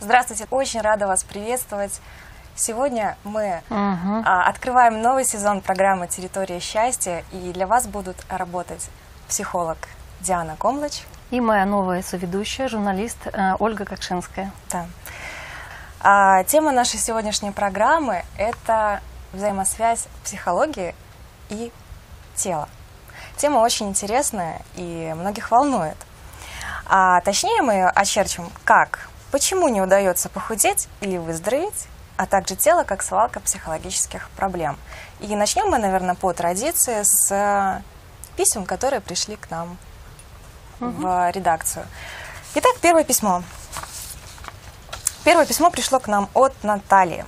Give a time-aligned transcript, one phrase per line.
[0.00, 2.00] Здравствуйте, очень рада вас приветствовать.
[2.54, 8.90] Сегодня мы а, открываем новый сезон программы «Территория счастья», и для вас будут работать
[9.26, 9.78] психолог
[10.20, 11.02] Диана Комлач.
[11.32, 14.52] И моя новая соведущая, журналист э, Ольга Кокшинская.
[14.70, 14.86] Да.
[16.02, 19.02] А, тема нашей сегодняшней программы– это
[19.34, 20.94] взаимосвязь психологии
[21.50, 21.70] и
[22.34, 22.70] тела.
[23.36, 25.96] Тема очень интересная и многих волнует.
[26.86, 31.86] А точнее мы очерчим, как, почему не удается похудеть или выздороветь,
[32.16, 34.78] а также тело как свалка психологических проблем.
[35.20, 37.82] И начнем мы, наверное, по традиции с
[38.36, 39.76] писем, которые пришли к нам
[40.78, 41.84] в редакцию.
[42.54, 43.42] Итак, первое письмо.
[45.30, 47.24] Первое письмо пришло к нам от Натальи.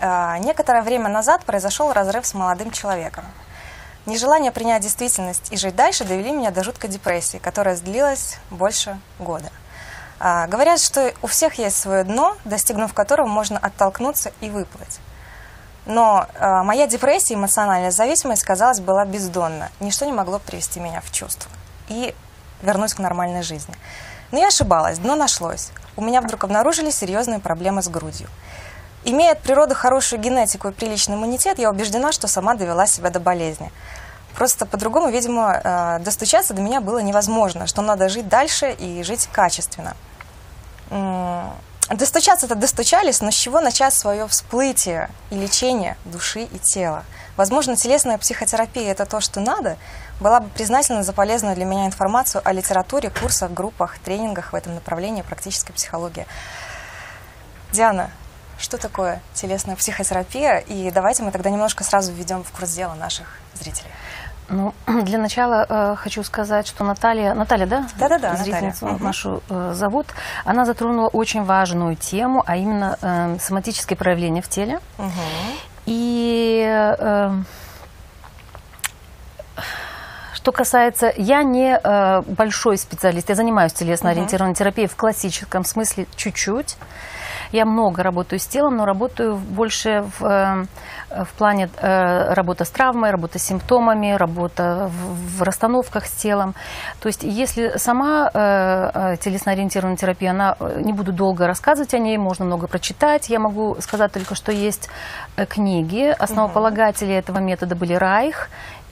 [0.00, 3.22] Э, некоторое время назад произошел разрыв с молодым человеком.
[4.06, 9.50] Нежелание принять действительность и жить дальше довели меня до жуткой депрессии, которая длилась больше года.
[10.20, 14.98] Э, говорят, что у всех есть свое дно, достигнув которого можно оттолкнуться и выплыть.
[15.84, 19.70] Но э, моя депрессия, эмоциональная зависимость, казалось, была бездонна.
[19.80, 21.50] Ничто не могло привести меня в чувство.
[21.88, 22.14] И
[22.62, 23.74] вернусь к нормальной жизни.
[24.32, 25.72] Но я ошибалась, дно нашлось.
[25.98, 28.28] У меня вдруг обнаружились серьезные проблемы с грудью.
[29.04, 33.18] Имея от природы хорошую генетику и приличный иммунитет, я убеждена, что сама довела себя до
[33.18, 33.72] болезни.
[34.36, 39.28] Просто по-другому, видимо, э, достучаться до меня было невозможно, что надо жить дальше и жить
[39.32, 39.96] качественно.
[41.90, 47.04] Достучаться-то достучались, но с чего начать свое всплытие и лечение души и тела?
[47.38, 49.78] Возможно, телесная психотерапия– это то, что надо.
[50.20, 54.74] Была бы признательна за полезную для меня информацию о литературе, курсах, группах, тренингах в этом
[54.74, 56.26] направлении практической психологии.
[57.72, 58.10] Диана,
[58.58, 60.58] что такое телесная психотерапия?
[60.58, 63.90] И давайте мы тогда немножко сразу введем в курс дела наших зрителей.
[64.48, 67.86] Ну, для начала э, хочу сказать, что Наталья, Наталья, да?
[67.98, 69.04] Да-да-да, Зрительницу Наталья.
[69.04, 70.06] нашу э, зовут.
[70.44, 74.80] Она затронула очень важную тему, а именно э, соматические проявления в теле.
[74.98, 75.10] Угу.
[75.86, 77.30] И э,
[80.32, 86.76] что касается, я не э, большой специалист, я занимаюсь телесно-ориентированной терапией в классическом смысле чуть-чуть.
[87.52, 90.64] Я много работаю с телом, но работаю больше в, э,
[91.24, 96.54] в плане э, работы с травмой, работы с симптомами, работа в, расстановках с телом.
[97.00, 102.44] То есть если сама э, телесно-ориентированная терапия, она, не буду долго рассказывать о ней, можно
[102.44, 103.28] много прочитать.
[103.28, 104.88] Я могу сказать только, что есть
[105.48, 106.14] книги.
[106.18, 108.48] Основополагатели этого метода были Райх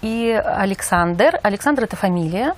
[0.07, 1.41] и Александр.
[1.43, 2.55] Александр– это фамилия.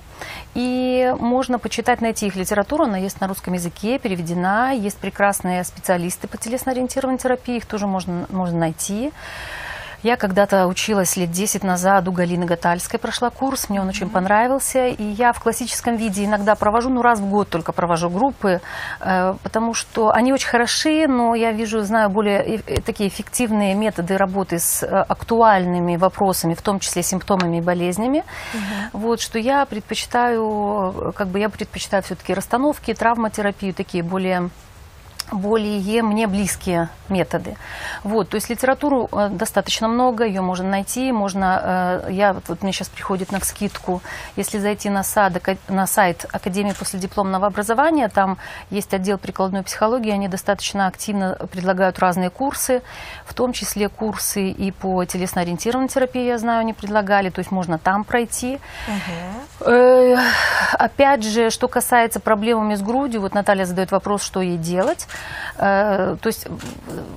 [0.53, 2.83] И можно почитать, найти их литературу.
[2.83, 4.73] Она есть на русском языке, переведена.
[4.75, 7.57] Есть прекрасные специалисты по телесно-ориентированной терапии.
[7.57, 9.11] Их тоже можно, можно найти.
[10.01, 14.87] Я когда-то училась лет 10 назад у Галины Гатальской, прошла курс, мне он очень понравился.
[14.87, 18.61] И я в классическом виде иногда провожу, ну раз в год только провожу группы,
[19.01, 24.59] э, потому что они очень хороши, но я вижу, знаю более такие эффективные методы работы
[24.59, 28.19] с э, актуальными вопросами, в том числе симптомами и болезнями.
[28.19, 28.89] Mm-hmm.
[28.93, 34.49] Вот, что я предпочитаю, как бы я предпочитаю все-таки расстановки, травматерапию, такие более
[35.31, 37.55] более мне близкие методы.
[38.03, 42.71] Вот, то есть литературу э, достаточно много, ее можно найти, можно, э, я, вот мне
[42.71, 44.01] сейчас приходит на скидку,
[44.35, 45.33] если зайти на, сад,
[45.67, 48.37] на сайт Академии последипломного образования, там
[48.69, 52.81] есть отдел прикладной психологии, они достаточно активно предлагают разные курсы,
[53.25, 57.77] в том числе курсы и по телесно-ориентированной терапии, я знаю, они предлагали, то есть можно
[57.79, 58.59] там пройти.
[58.87, 60.17] Угу.
[60.73, 65.07] Опять же, что касается проблемами с грудью, вот Наталья задает вопрос, что ей делать.
[65.59, 66.47] Э, то есть,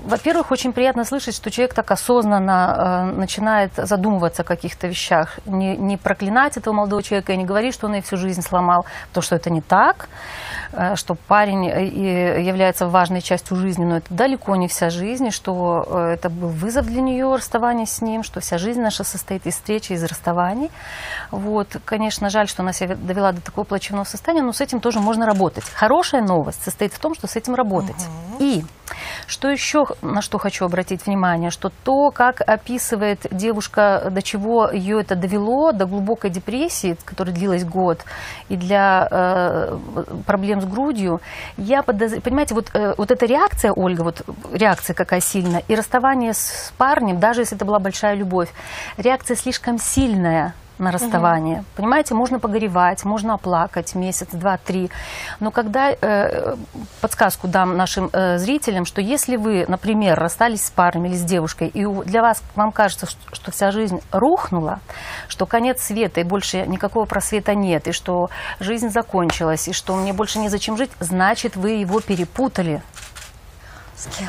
[0.05, 5.39] во-первых, очень приятно слышать, что человек так осознанно э, начинает задумываться о каких-то вещах.
[5.47, 8.85] Не, не проклинать этого молодого человека и не говорить, что он ей всю жизнь сломал,
[9.13, 10.09] то, что это не так,
[10.73, 16.29] э, что парень является важной частью жизни, но это далеко не вся жизнь, что это
[16.29, 20.03] был вызов для нее, расставание с ним, что вся жизнь наша состоит из встречи, из
[20.03, 20.71] расставаний.
[21.31, 24.99] Вот, конечно, жаль, что она себя довела до такого плачевного состояния, но с этим тоже
[24.99, 25.65] можно работать.
[25.65, 28.09] Хорошая новость состоит в том, что с этим работать работать.
[28.39, 28.65] И
[29.27, 35.01] что еще, на что хочу обратить внимание, что то, как описывает девушка, до чего ее
[35.01, 38.05] это довело, до глубокой депрессии, которая длилась год,
[38.49, 39.79] и для э,
[40.27, 41.21] проблем с грудью,
[41.57, 44.23] я подозреваю, понимаете, вот, э, вот эта реакция, Ольга, вот
[44.53, 48.51] реакция какая сильная, и расставание с парнем, даже если это была большая любовь,
[48.97, 51.59] реакция слишком сильная, на расставание.
[51.59, 51.67] Угу.
[51.77, 54.91] Понимаете, можно погоревать, можно оплакать месяц, два, три.
[55.41, 56.55] Но когда э,
[57.01, 61.69] подсказку дам нашим э, зрителям, что если вы, например, расстались с парнем или с девушкой,
[61.69, 64.81] и для вас вам кажется, что, что вся жизнь рухнула,
[65.29, 68.29] что конец света и больше никакого просвета нет, и что
[68.61, 72.83] жизнь закончилась, и что мне больше незачем жить, значит, вы его перепутали.
[73.97, 74.29] С кем?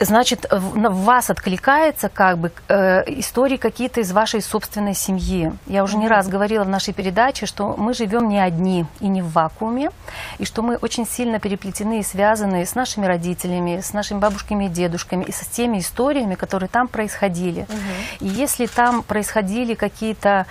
[0.00, 5.52] Значит, в вас откликается как бы э, истории какие-то из вашей собственной семьи.
[5.66, 9.22] Я уже не раз говорила в нашей передаче, что мы живем не одни и не
[9.22, 9.90] в вакууме,
[10.38, 14.68] и что мы очень сильно переплетены и связаны с нашими родителями, с нашими бабушками и
[14.68, 17.62] дедушками, и с теми историями, которые там происходили.
[17.62, 18.26] Угу.
[18.26, 20.46] И если там происходили какие-то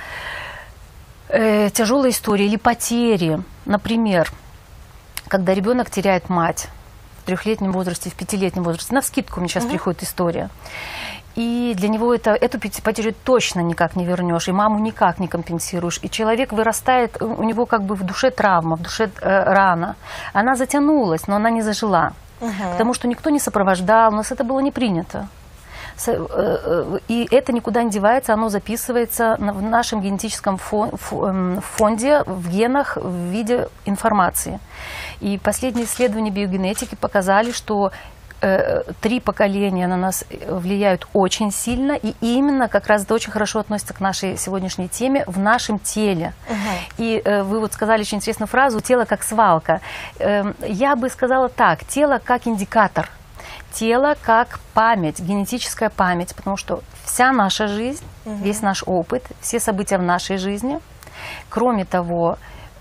[1.30, 4.32] э, тяжелые истории или потери, например,
[5.28, 6.70] когда ребенок теряет мать,
[7.28, 8.96] трехлетнем возрасте, в пятилетнем возрасте.
[8.96, 9.72] На скидку мне сейчас угу.
[9.72, 10.50] приходит история.
[11.36, 16.00] И для него это, эту потерю точно никак не вернешь, и маму никак не компенсируешь.
[16.02, 19.96] И человек вырастает, у него как бы в душе травма, в душе э, рана.
[20.34, 22.14] Она затянулась, но она не зажила.
[22.42, 22.72] Угу.
[22.72, 25.28] Потому что никто не сопровождал, у нас это было не принято.
[26.08, 32.50] Э, э, и это никуда не девается, оно записывается в нашем генетическом эм, фонде, в
[32.50, 34.60] генах, в виде информации.
[35.20, 37.92] И последние исследования биогенетики показали, что
[38.42, 43.60] э, три поколения на нас влияют очень сильно, и именно как раз это очень хорошо
[43.60, 46.34] относится к нашей сегодняшней теме в нашем теле.
[46.50, 47.04] Угу.
[47.04, 49.82] И э, вы вот сказали очень интересную фразу «тело как свалка».
[50.20, 53.10] Э, я бы сказала так, тело как индикатор
[53.78, 58.36] тело как память, генетическая память, потому что вся наша жизнь, угу.
[58.44, 60.80] весь наш опыт, все события в нашей жизни,
[61.50, 62.38] кроме того,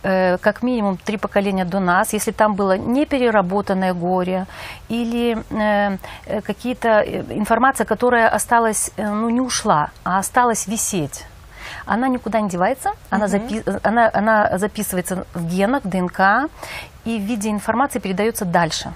[0.06, 4.46] э, как минимум три поколения до нас, если там было непереработанное горе
[4.88, 7.00] или э, э какие-то
[7.30, 11.26] информация, которая осталась, ну не ушла, а осталась висеть.
[11.86, 16.50] Она никуда не девается, она, запи она, она записывается в генах, в ДНК,
[17.04, 18.92] и в виде информации передается дальше.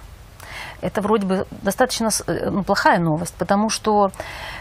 [0.80, 4.10] Это вроде бы достаточно ну, плохая новость, потому что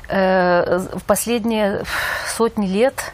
[0.10, 1.84] э, в последние
[2.28, 3.14] сотни лет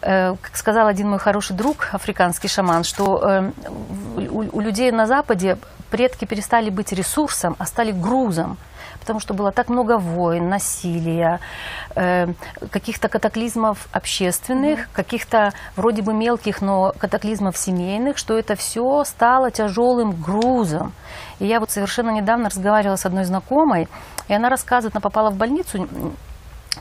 [0.00, 3.52] как сказал один мой хороший друг, африканский шаман, что э,
[4.16, 5.58] у, у людей на Западе
[5.90, 8.56] предки перестали быть ресурсом, а стали грузом
[9.00, 11.40] потому что было так много войн, насилия,
[11.96, 12.26] э,
[12.70, 14.92] каких-то катаклизмов общественных, mm-hmm.
[14.92, 20.92] каких-то вроде бы мелких, но катаклизмов семейных, что это все стало тяжелым грузом.
[21.40, 23.88] И я вот совершенно недавно разговаривала с одной знакомой,
[24.28, 25.88] и она рассказывает, она попала в больницу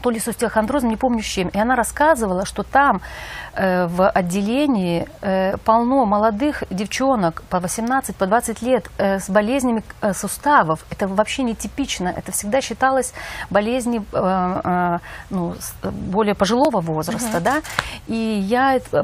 [0.01, 1.49] то ли с остеохондрозом, не помню с чем.
[1.49, 3.01] И она рассказывала, что там
[3.53, 9.83] э, в отделении э, полно молодых девчонок по 18, по 20 лет э, с болезнями
[10.01, 10.85] э, суставов.
[10.89, 12.09] Это вообще не типично.
[12.09, 13.13] Это всегда считалось
[13.49, 14.99] болезни э, э,
[15.29, 17.37] ну, более пожилого возраста.
[17.37, 17.43] Угу.
[17.43, 17.55] Да?
[18.07, 19.03] И я э,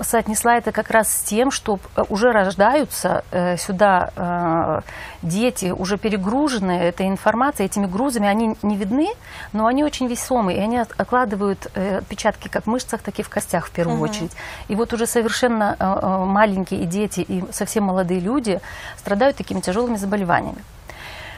[0.00, 1.78] соотнесла это как раз с тем, что
[2.08, 4.80] уже рождаются э, сюда э,
[5.22, 8.28] дети, уже перегруженные этой информацией, этими грузами.
[8.28, 9.08] Они не видны,
[9.52, 13.22] но они очень веселые весомый, и они откладывают э, отпечатки как в мышцах, так и
[13.22, 14.04] в костях в первую угу.
[14.04, 14.32] очередь.
[14.68, 18.60] И вот уже совершенно э, э, маленькие и дети, и совсем молодые люди
[18.96, 20.62] страдают такими тяжелыми заболеваниями.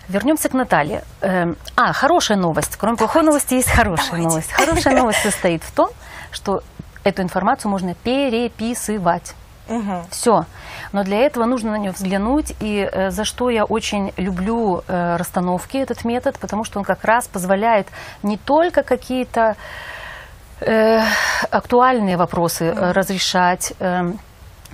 [0.08, 1.04] Вернемся к Наталье.
[1.20, 2.76] Эм, а, хорошая новость.
[2.76, 4.28] Кроме плохой новости есть хорошая Давайте.
[4.28, 4.52] новость.
[4.52, 5.90] Хорошая новость состоит в том,
[6.30, 6.62] что
[7.04, 9.34] эту информацию можно переписывать.
[9.68, 10.06] Угу.
[10.10, 10.44] Все.
[10.92, 12.54] Но для этого нужно на нее взглянуть.
[12.60, 17.04] И э, за что я очень люблю э, расстановки, этот метод, потому что он как
[17.04, 17.86] раз позволяет
[18.22, 19.56] не только какие-то
[20.60, 21.00] э,
[21.50, 22.92] актуальные вопросы угу.
[22.92, 23.72] разрешать.
[23.80, 24.12] Э,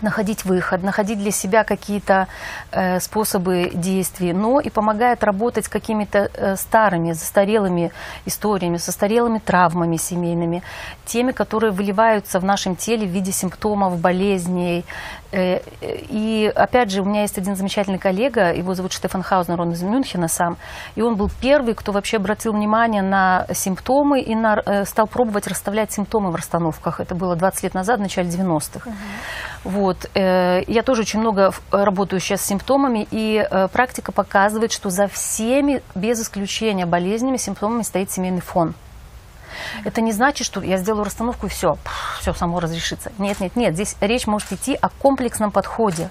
[0.04, 2.28] находить выход, находить для себя какие-то
[2.70, 7.90] э, способы действий, но и помогает работать с какими-то э, старыми, застарелыми
[8.26, 10.62] историями, со старелыми травмами семейными,
[11.04, 14.84] теми, которые выливаются в нашем теле в виде симптомов, болезней.
[15.33, 19.73] Э, и опять же, у меня есть один замечательный коллега, его зовут Штефан Хаузнер, он
[19.73, 20.57] из Мюнхена сам,
[20.95, 25.47] и он был первый, кто вообще обратил внимание на симптомы и на, э, стал пробовать
[25.47, 27.00] расставлять симптомы в расстановках.
[27.00, 28.88] Это было 20 лет назад, в начале 90-х.
[28.88, 28.97] Угу.
[29.64, 30.11] Вот.
[30.14, 35.09] Э, я тоже очень много работаю сейчас с симптомами, и э, практика показывает, что за
[35.09, 38.75] всеми, без исключения болезнями, симптомами стоит семейный фон.
[39.84, 41.76] Это не значит, что я сделаю расстановку и все,
[42.20, 43.12] все само разрешится.
[43.18, 43.75] Нет, нет, нет.
[43.75, 46.11] Здесь речь может идти о комплексном подходе.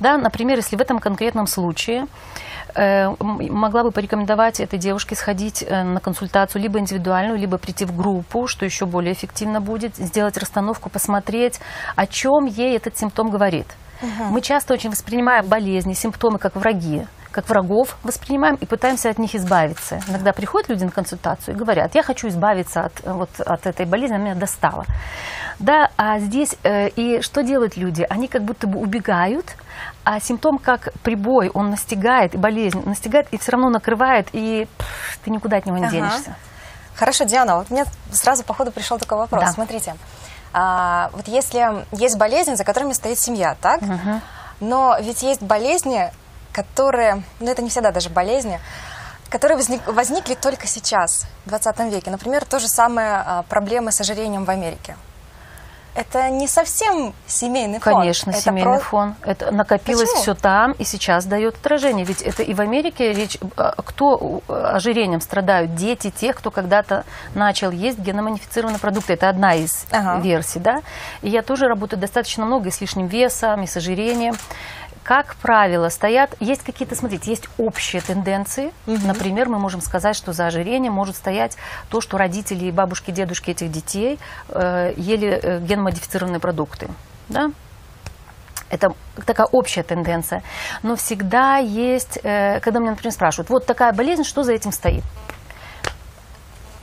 [0.00, 2.06] Да, например, если в этом конкретном случае
[2.74, 7.96] э, могла бы порекомендовать этой девушке сходить э, на консультацию либо индивидуальную, либо прийти в
[7.96, 11.60] группу, что еще более эффективно будет, сделать расстановку, посмотреть,
[11.96, 13.66] о чем ей этот симптом говорит.
[14.02, 14.24] Угу.
[14.30, 17.06] Мы часто очень воспринимаем болезни, симптомы как враги.
[17.30, 20.00] Как врагов воспринимаем и пытаемся от них избавиться.
[20.08, 24.14] Иногда приходят люди на консультацию и говорят, я хочу избавиться от, вот, от этой болезни,
[24.14, 24.84] она меня достала.
[25.58, 28.06] Да, а здесь э, и что делают люди?
[28.08, 29.56] Они как будто бы убегают,
[30.04, 35.18] а симптом как прибой, он настигает, и болезнь настигает, и все равно накрывает, и пфф,
[35.24, 35.92] ты никуда от него не Ага.
[35.92, 36.36] денешься.
[36.94, 39.44] Хорошо, Диана, вот мне сразу по ходу пришел такой вопрос.
[39.44, 39.52] Да.
[39.52, 39.94] Смотрите,
[40.52, 43.80] а, вот если есть болезнь, за которыми стоит семья, так?
[44.60, 46.10] Но ведь есть болезни,
[46.62, 48.58] которые, ну это не всегда даже болезни,
[49.30, 52.10] которые возник- возникли только сейчас, в 20 веке.
[52.10, 54.96] Например, то же самое а, проблемы с ожирением в Америке.
[55.94, 57.94] Это не совсем семейный фон.
[58.00, 59.14] Конечно, Это семейный про- фон.
[59.22, 60.22] Это накопилось Почему?
[60.22, 62.04] все там и сейчас дает отражение.
[62.04, 65.74] Ведь это и в Америке речь, а, кто ожирением страдают?
[65.74, 69.12] Дети тех, кто когда-то начал есть геномодифицированные продукты.
[69.14, 70.20] Это одна из Ага.
[70.20, 70.82] версий, да.
[71.22, 74.34] И я тоже работаю достаточно много и с лишним весом, и с ожирением.
[75.08, 78.74] Как правило, стоят, есть какие-то, смотрите, есть общие тенденции.
[78.84, 81.56] Например, мы можем сказать, что за ожирением может стоять
[81.88, 84.18] то, что родители и бабушки, дедушки этих детей
[84.50, 86.90] э, ели э, генмодифицированные продукты.
[87.30, 87.46] Да?
[88.68, 88.88] Это
[89.24, 90.42] такая общая тенденция.
[90.82, 95.04] Но всегда есть, э, когда меня, например, спрашивают, вот такая болезнь, что за этим стоит?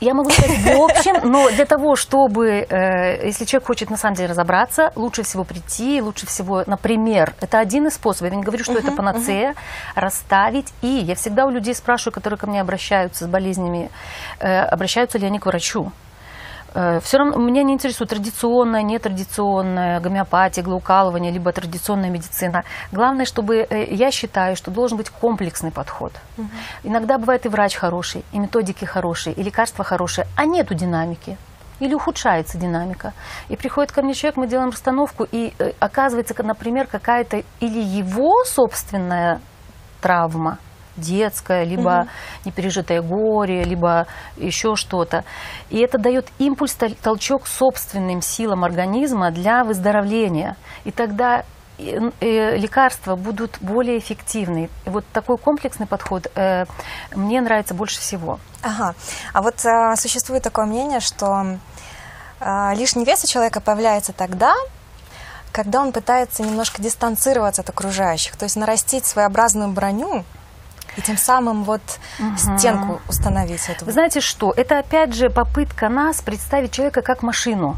[0.00, 4.14] Я могу сказать в общем, но для того, чтобы, э, если человек хочет на самом
[4.14, 8.62] деле разобраться, лучше всего прийти, лучше всего, например, это один из способов, я не говорю,
[8.62, 9.54] что это панацея,
[9.94, 10.72] расставить.
[10.82, 13.90] И я всегда у людей спрашиваю, которые ко мне обращаются с болезнями,
[14.38, 15.92] э, обращаются ли они к врачу.
[17.00, 22.64] Все равно меня не интересует традиционная, нетрадиционная гомеопатия, иглоукалывание, либо традиционная медицина.
[22.92, 26.12] Главное, чтобы э, я считаю, что должен быть комплексный подход.
[26.82, 31.38] Иногда бывает и врач хороший, и методики хорошие, и лекарства хорошие, а нету динамики.
[31.80, 33.12] Или ухудшается динамика.
[33.48, 37.80] И приходит ко мне человек, мы делаем расстановку, и э, оказывается, ка- например, какая-то или
[37.80, 39.40] его собственная
[40.02, 40.58] травма,
[40.96, 42.06] детское, либо
[42.44, 45.24] непережитое горе, либо еще что-то.
[45.70, 50.56] И это дает импульс, тол- толчок собственным силам организма для выздоровления.
[50.84, 51.44] И тогда
[51.78, 54.70] э, э, лекарства будут более эффективны.
[54.84, 56.64] Вот такой комплексный подход э,
[57.14, 58.38] мне нравится больше всего.
[58.62, 58.94] Ага.
[59.32, 61.58] А вот а, существует такое мнение, что
[62.40, 64.54] а, лишний вес у человека появляется тогда,
[65.52, 70.24] когда он пытается немножко дистанцироваться от окружающих, то есть нарастить своеобразную броню
[70.96, 71.82] и тем самым вот
[72.36, 73.84] стенку установить эту.
[73.84, 74.52] Вы знаете что?
[74.56, 77.76] Это опять же попытка нас представить человека как машину.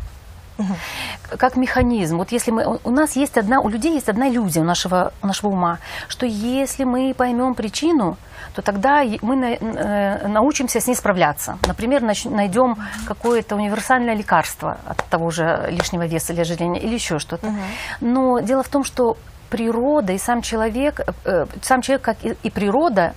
[1.38, 2.16] как механизм.
[2.18, 5.26] Вот если мы, у- нас есть одна, у людей есть одна иллюзия у нашего, у
[5.28, 8.16] нашего ума, что если мы поймем причину,
[8.54, 11.58] то тогда мы на- э, научимся с ней справляться.
[11.66, 17.20] Например, нач- найдем какое-то универсальное лекарство от того же лишнего веса или ожирения или еще
[17.20, 17.54] что-то.
[18.00, 19.16] Но дело в том, что
[19.50, 23.14] природа и сам человек, э, сам человек, как и, и природа,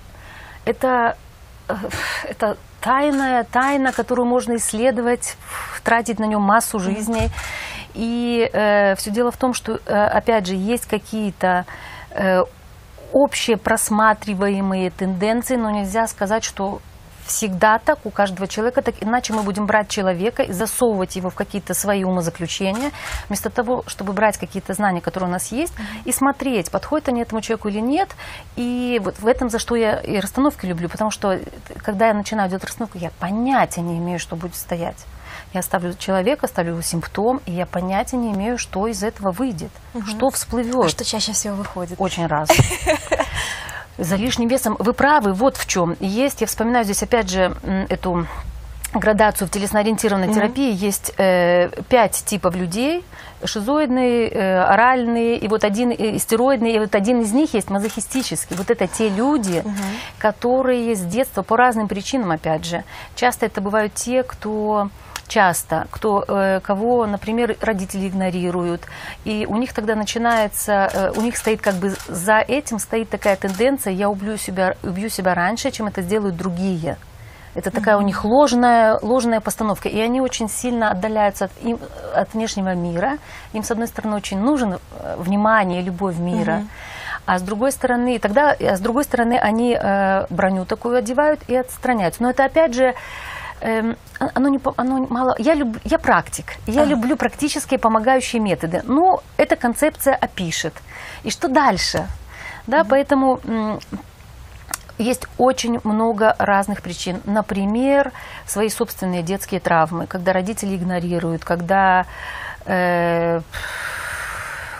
[0.65, 1.17] это,
[1.67, 1.73] э,
[2.23, 5.38] это тайная тайна, которую можно исследовать,
[5.83, 7.29] тратить на нее массу жизней.
[7.93, 8.50] И
[8.97, 11.65] все дело в том, что, э, опять же, есть какие-то
[12.11, 12.39] э,
[13.11, 16.81] общие просматриваемые тенденции, но нельзя сказать, что
[17.25, 21.36] всегда так, у каждого человека так, иначе мы будем брать человека и засовывать его в
[21.36, 22.92] какие-то свои умозаключения,
[23.28, 25.74] вместо того, чтобы брать какие-то знания, которые у нас есть,
[26.06, 28.10] и смотреть, подходит они этому человеку или нет.
[28.56, 31.40] И вот в этом, за что я и расстановки люблю, потому что
[31.78, 35.06] когда я начинаю делать расстановку, я понятия не имею, что будет стоять.
[35.54, 39.72] Я ставлю человека, ставлю его симптом, и я понятия не имею, что из этого выйдет,
[40.08, 40.86] что всплывет.
[40.86, 41.96] А что чаще всего выходит?
[42.00, 42.56] Очень разно.
[44.01, 45.96] За лишним весом, вы правы, вот в чем.
[46.00, 47.55] Есть, я вспоминаю здесь опять же
[47.88, 48.25] эту
[48.93, 50.74] градацию в телесно-ориентированной терапии.
[50.74, 53.03] Есть э, пять типов людей.
[53.43, 58.55] Шизоидные, э, оральные, и вот один э, стероидный, и вот один из них есть мазохистический.
[58.55, 59.63] Вот это те люди,
[60.17, 62.84] которые с детства по разным причинам, опять же,
[63.15, 64.89] часто это бывают те, кто
[65.31, 68.81] часто, кто, э, кого, например, родители игнорируют.
[69.23, 73.38] И у них тогда начинается, э, у них стоит как бы за этим стоит такая
[73.38, 76.97] тенденция, я убью себя, убью себя раньше, чем это сделают другие.
[77.55, 79.89] Это такая у них ложная, ложная постановка.
[79.89, 81.79] И они очень сильно отдаляются от, им,
[82.13, 83.17] от внешнего мира.
[83.53, 86.63] Им, с одной стороны, очень нужен э, внимание, любовь мира.
[87.25, 91.55] А с другой стороны, тогда, а с другой стороны, они э, броню такую одевают и
[91.55, 92.23] отстраняются.
[92.23, 92.95] Но это опять же
[93.62, 95.36] эм, оно не, оно мало.
[95.39, 98.82] Я люблю, я практик, я люблю практические помогающие методы.
[98.86, 100.74] Но эта концепция опишет.
[101.24, 102.08] И что дальше?
[102.68, 103.80] Да, поэтому м,
[104.98, 107.22] есть очень много разных причин.
[107.25, 108.12] Например,
[108.46, 112.06] свои собственные детские травмы, когда родители игнорируют, когда
[112.65, 113.41] э,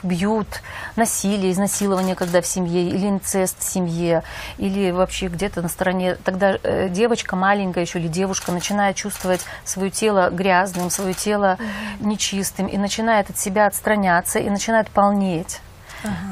[0.04, 0.48] бьют,
[0.96, 4.24] насилие, изнасилование, когда в семье, или инцест в семье,
[4.58, 9.92] или вообще где-то на стороне, тогда э, девочка маленькая еще или девушка начинает чувствовать свое
[9.92, 11.58] тело грязным, свое тело
[12.00, 15.60] нечистым, и начинает от себя отстраняться, и начинает полнеть.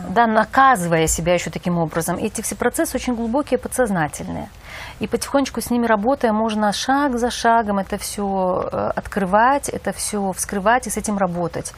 [0.10, 2.18] Да, наказывая себя еще таким образом.
[2.18, 4.50] Эти все процессы очень глубокие, подсознательные.
[5.00, 10.32] И потихонечку с ними работая, можно шаг за шагом это все э, открывать, это все
[10.34, 11.74] вскрывать и с этим работать.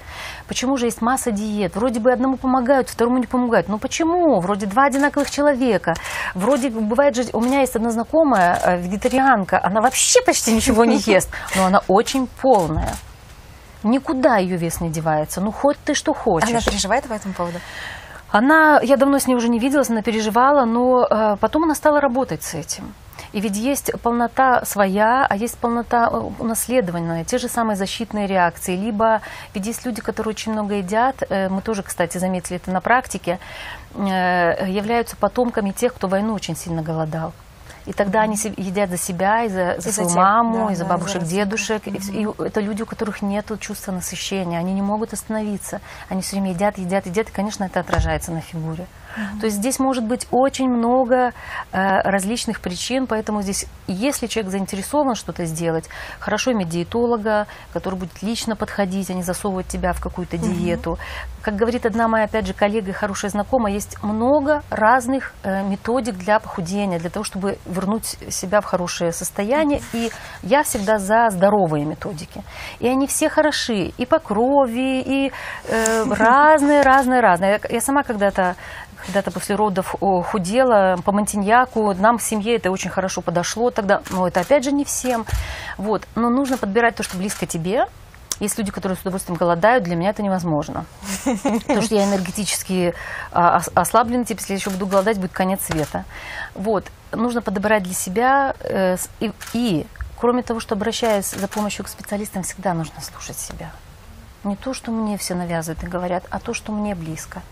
[0.47, 1.75] Почему же есть масса диет?
[1.75, 3.67] Вроде бы одному помогают, второму не помогают.
[3.67, 4.39] Ну почему?
[4.39, 5.93] Вроде два одинаковых человека.
[6.33, 10.97] Вроде бывает же, у меня есть одна знакомая, э, вегетарианка, она вообще почти ничего не
[10.97, 12.95] ест, но она очень полная.
[13.83, 15.41] Никуда ее вес не девается.
[15.41, 16.49] Ну, хоть ты что хочешь.
[16.49, 17.59] Она переживает по этому поводу?
[18.29, 21.99] Она, я давно с ней уже не виделась, она переживала, но э, потом она стала
[21.99, 22.93] работать с этим.
[23.33, 28.75] И ведь есть полнота своя, а есть полнота э, унаследованная, те же самые защитные реакции.
[28.75, 29.21] Либо,
[29.53, 33.39] ведь есть люди, которые очень много едят, э, мы тоже, кстати, заметили это на практике,
[33.95, 37.33] э, являются потомками тех, кто войну очень сильно голодал.
[37.85, 40.75] И тогда они едят за себя, и за, за и свою за маму, да, и
[40.75, 41.87] за да, бабушек, за дедушек.
[41.87, 44.59] И, и это люди, у которых нет чувства насыщения.
[44.59, 45.81] Они не могут остановиться.
[46.07, 47.29] Они все время едят, едят, едят.
[47.29, 48.85] И, конечно, это отражается на фигуре.
[49.15, 49.39] Mm-hmm.
[49.39, 51.33] То есть здесь может быть очень много
[51.71, 55.89] э, различных причин, поэтому здесь, если человек заинтересован что-то сделать,
[56.19, 60.53] хорошо иметь диетолога, который будет лично подходить, а не засовывать тебя в какую-то mm-hmm.
[60.53, 60.97] диету.
[61.41, 66.15] Как говорит одна моя, опять же, коллега и хорошая знакомая, есть много разных э, методик
[66.15, 69.81] для похудения, для того, чтобы вернуть себя в хорошее состояние.
[69.93, 70.11] И
[70.43, 72.43] я всегда за здоровые методики.
[72.79, 75.31] И они все хороши, и по крови, и
[75.67, 77.59] э, разные, разные, разные.
[77.69, 78.55] Я сама когда-то
[79.05, 81.93] когда-то после родов худела по мантиньяку.
[81.93, 84.01] Нам в семье это очень хорошо подошло тогда.
[84.09, 85.25] Но это опять же не всем.
[85.77, 86.07] Вот.
[86.15, 87.87] Но нужно подбирать то, что близко тебе.
[88.41, 90.85] Есть люди, которые с удовольствием голодают, для меня это невозможно.
[91.23, 92.95] Потому что я энергетически
[93.31, 96.05] а, ослаблен, типа, если я еще буду голодать, будет конец света.
[96.55, 96.85] Вот.
[97.11, 99.85] Нужно подобрать для себя э, и, и,
[100.19, 103.69] кроме того, что обращаясь за помощью к специалистам, всегда нужно слушать себя.
[104.43, 107.43] Не то, что мне все навязывают и говорят, а то, что мне близко.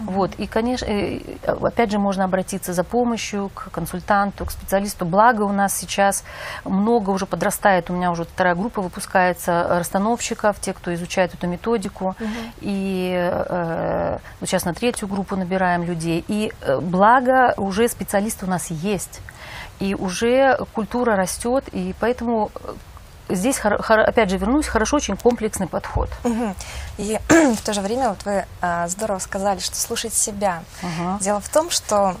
[0.00, 0.34] Вот.
[0.38, 0.86] И, конечно,
[1.44, 5.04] опять же, можно обратиться за помощью к консультанту, к специалисту.
[5.04, 6.24] Благо у нас сейчас
[6.64, 12.08] много уже подрастает, у меня уже вторая группа выпускается расстановщиков, те, кто изучает эту методику.
[12.08, 12.28] Угу.
[12.60, 16.24] И э, сейчас на третью группу набираем людей.
[16.28, 19.20] И э, благо уже специалисты у нас есть.
[19.80, 22.50] И уже культура растет, и поэтому
[23.28, 26.10] здесь, опять же, вернусь, хорошо очень комплексный подход.
[26.24, 26.54] Угу.
[26.98, 30.62] И в то же время вот вы а, здорово сказали, что слушать себя.
[30.82, 31.18] Угу.
[31.20, 32.16] Дело в том, что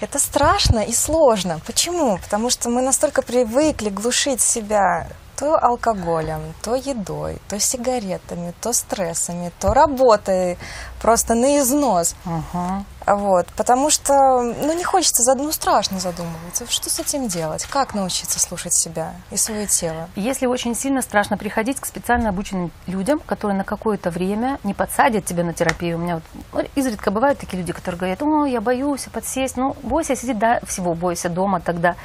[0.00, 1.60] это страшно и сложно.
[1.66, 2.18] Почему?
[2.18, 9.52] Потому что мы настолько привыкли глушить себя то алкоголем, то едой, то сигаретами, то стрессами,
[9.60, 10.58] то работой
[11.00, 12.14] просто на износ.
[12.24, 12.84] Uh-huh.
[13.06, 18.38] Вот, потому что, ну, не хочется, ну, страшно задумываться, что с этим делать, как научиться
[18.38, 20.08] слушать себя и свое тело.
[20.14, 25.24] Если очень сильно страшно приходить к специально обученным людям, которые на какое-то время не подсадят
[25.24, 25.96] тебя на терапию.
[25.96, 29.76] У меня вот ну, изредка бывают такие люди, которые говорят, о, я боюсь подсесть, ну,
[29.82, 31.96] бойся сидеть, да, всего бойся дома тогда.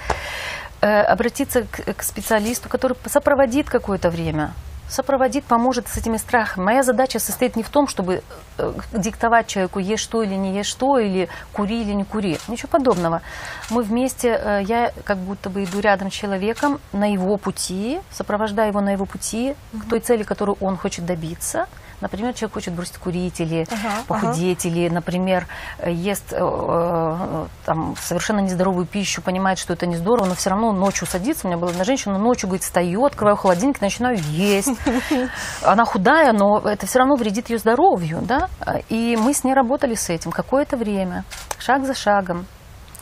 [0.79, 4.53] Э, обратиться к, к специалисту, который сопроводит какое-то время,
[4.87, 6.65] сопроводит, поможет с этими страхами.
[6.65, 8.21] Моя задача состоит не в том, чтобы
[8.59, 12.37] э, диктовать человеку, есть что или не есть что, или кури или не кури.
[12.47, 13.23] Ничего подобного.
[13.71, 18.69] Мы вместе, э, я как будто бы иду рядом с человеком на его пути, сопровождаю
[18.69, 19.81] его на его пути угу.
[19.81, 21.65] к той цели, которую он хочет добиться–
[21.99, 24.75] Например, человек хочет бросить курить или ага, похудеть, ага.
[24.75, 25.47] или, например,
[25.86, 30.71] ест э, э, там, совершенно нездоровую пищу, понимает, что это не здорово, но все равно
[30.73, 31.47] ночью садится.
[31.47, 34.69] У меня была одна женщина, ночью, говорит, стою, открываю холодильник, начинаю есть.
[35.63, 38.19] Она худая, но это все равно вредит ее здоровью.
[38.21, 38.49] Да?
[38.89, 41.23] И мы с ней работали с этим какое-то время,
[41.57, 42.45] шаг за шагом.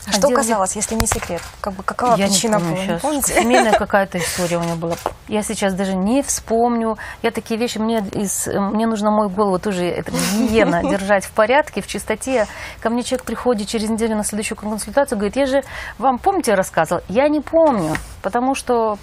[0.08, 1.42] А что казалось, если не секрет?
[1.62, 2.86] Как бы, какова я причина не помню была?
[2.86, 3.02] Сейчас.
[3.02, 3.34] Помните?
[3.34, 4.96] Семейная какая-то история у меня была.
[5.28, 6.98] Я сейчас даже не вспомню.
[7.24, 11.82] Я такие вещи, мне, из, мне нужно мою голову тоже, это гиена, держать в порядке,
[11.82, 12.48] в чистоте.
[12.82, 15.64] Ко мне человек приходит через неделю на следующую консультацию, говорит, я же
[15.98, 17.02] вам, помните, я рассказывал?
[17.10, 18.98] Я не помню, потому что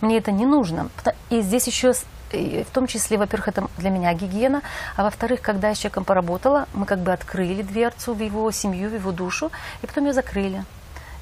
[0.00, 0.88] мне это не нужно.
[1.30, 1.92] И здесь еще
[2.32, 4.62] в том числе, во-первых, это для меня гигиена,
[4.96, 8.90] а во-вторых, когда я с человеком поработала, мы как бы открыли дверцу в его семью,
[8.90, 9.50] в его душу,
[9.82, 10.64] и потом ее закрыли.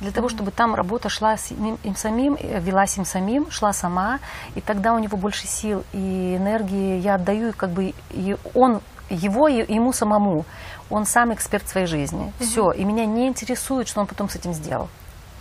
[0.00, 3.72] Для того, чтобы там работа шла с ним, им самим, э, велась им самим, шла
[3.72, 4.18] сама,
[4.54, 9.48] и тогда у него больше сил и энергии я отдаю, как бы и он его
[9.48, 10.44] ему самому.
[10.90, 12.32] Он сам эксперт своей жизни.
[12.38, 12.44] Угу.
[12.44, 12.72] Все.
[12.72, 14.88] И меня не интересует, что он потом с этим сделал.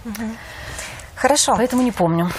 [0.05, 0.23] Угу.
[1.15, 1.55] Хорошо.
[1.55, 2.29] Поэтому не помню.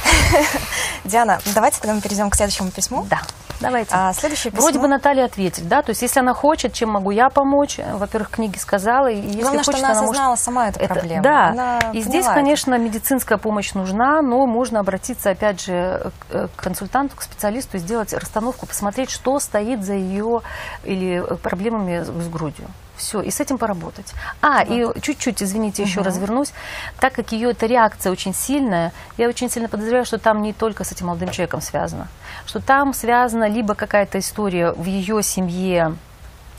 [1.04, 3.06] Диана, давайте тогда мы перейдем к следующему письму.
[3.08, 3.20] Да.
[3.60, 3.90] Давайте.
[3.94, 4.62] А, следующее письмо.
[4.64, 5.82] Вроде бы Наталья ответит, да?
[5.82, 7.78] То есть, если она хочет, чем могу я помочь?
[7.78, 9.06] Во-первых, книги сказала.
[9.06, 11.22] И если Главное, хочет, что она может- осознала сама эту Это- проблему.
[11.22, 12.34] Да, Она и здесь, это.
[12.34, 18.12] конечно, медицинская помощь нужна, но можно обратиться, опять же, к к консультанту, к специалисту сделать
[18.12, 20.40] расстановку, посмотреть, что стоит за ее
[20.82, 22.66] или э, проблемами с грудью.
[22.96, 24.14] Все, и с этим поработать.
[24.40, 26.52] А, и чуть-чуть, извините, еще развернусь.
[27.00, 30.84] Так как ее эта реакция очень сильная, я очень сильно подозреваю, что там не только
[30.84, 32.08] с этим молодым человеком связано.
[32.46, 35.96] Что там связана либо какая-то история в ее семье,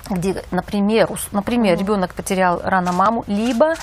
[0.10, 3.74] где, например, например, ребенок потерял рано маму, либо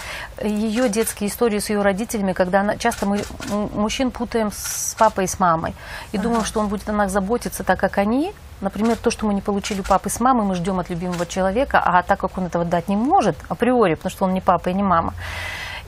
[0.43, 5.27] ее детские истории с ее родителями, когда она, часто мы мужчин путаем с папой и
[5.27, 5.75] с мамой.
[6.13, 8.33] И думаем, что он будет о нас заботиться так, как они.
[8.61, 11.83] Например, то, что мы не получили у папы с мамой, мы ждем от любимого человека,
[11.85, 14.75] а так как он этого дать не может априори, потому что он не папа и
[14.75, 15.15] не мама,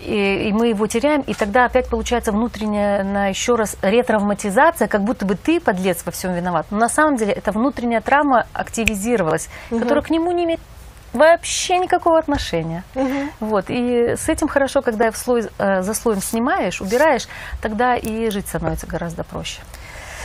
[0.04, 5.02] и, и мы его теряем, и тогда опять получается внутренняя, на еще раз, ретравматизация, как
[5.02, 6.66] будто бы ты, подлец, во всем виноват.
[6.70, 10.60] Но на самом деле эта внутренняя травма активизировалась, которая к нему не имеет
[11.12, 12.84] вообще никакого отношения.
[13.40, 13.66] Вот.
[13.68, 17.28] И с этим хорошо, когда в слой, э, за слоем снимаешь, убираешь,
[17.62, 19.60] тогда и жить становится гораздо проще.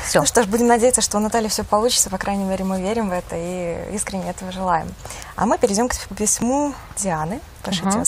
[0.03, 0.21] Все.
[0.21, 3.09] Ну что ж, будем надеяться, что у Натальи все получится, по крайней мере, мы верим
[3.09, 4.87] в это и искренне этого желаем.
[5.35, 8.05] А мы перейдем к письму Дианы, вашей Мгм.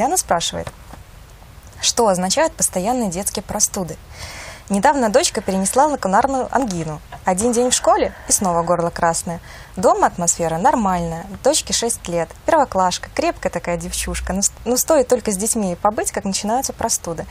[0.00, 0.66] Диана спрашивает,
[1.82, 3.98] что означают постоянные детские простуды?
[4.70, 7.02] Недавно дочка перенесла лакунарную ангину.
[7.26, 9.40] Один день в школе и снова горло красное.
[9.76, 11.26] Дома атмосфера нормальная.
[11.44, 12.30] Дочке 6 лет.
[12.46, 14.32] Первоклашка, крепкая такая девчушка.
[14.32, 17.26] Но, с- но стоит только с детьми побыть, как начинаются простуды.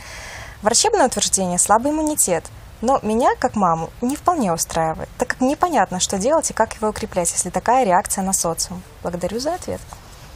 [0.62, 2.46] Врачебное утверждение– слабый иммунитет.
[2.82, 6.90] Но меня, как маму, не вполне устраивает, так как непонятно, что делать и как его
[6.90, 8.84] укреплять, если такая реакция на социум.
[9.02, 9.82] Благодарю за ответ.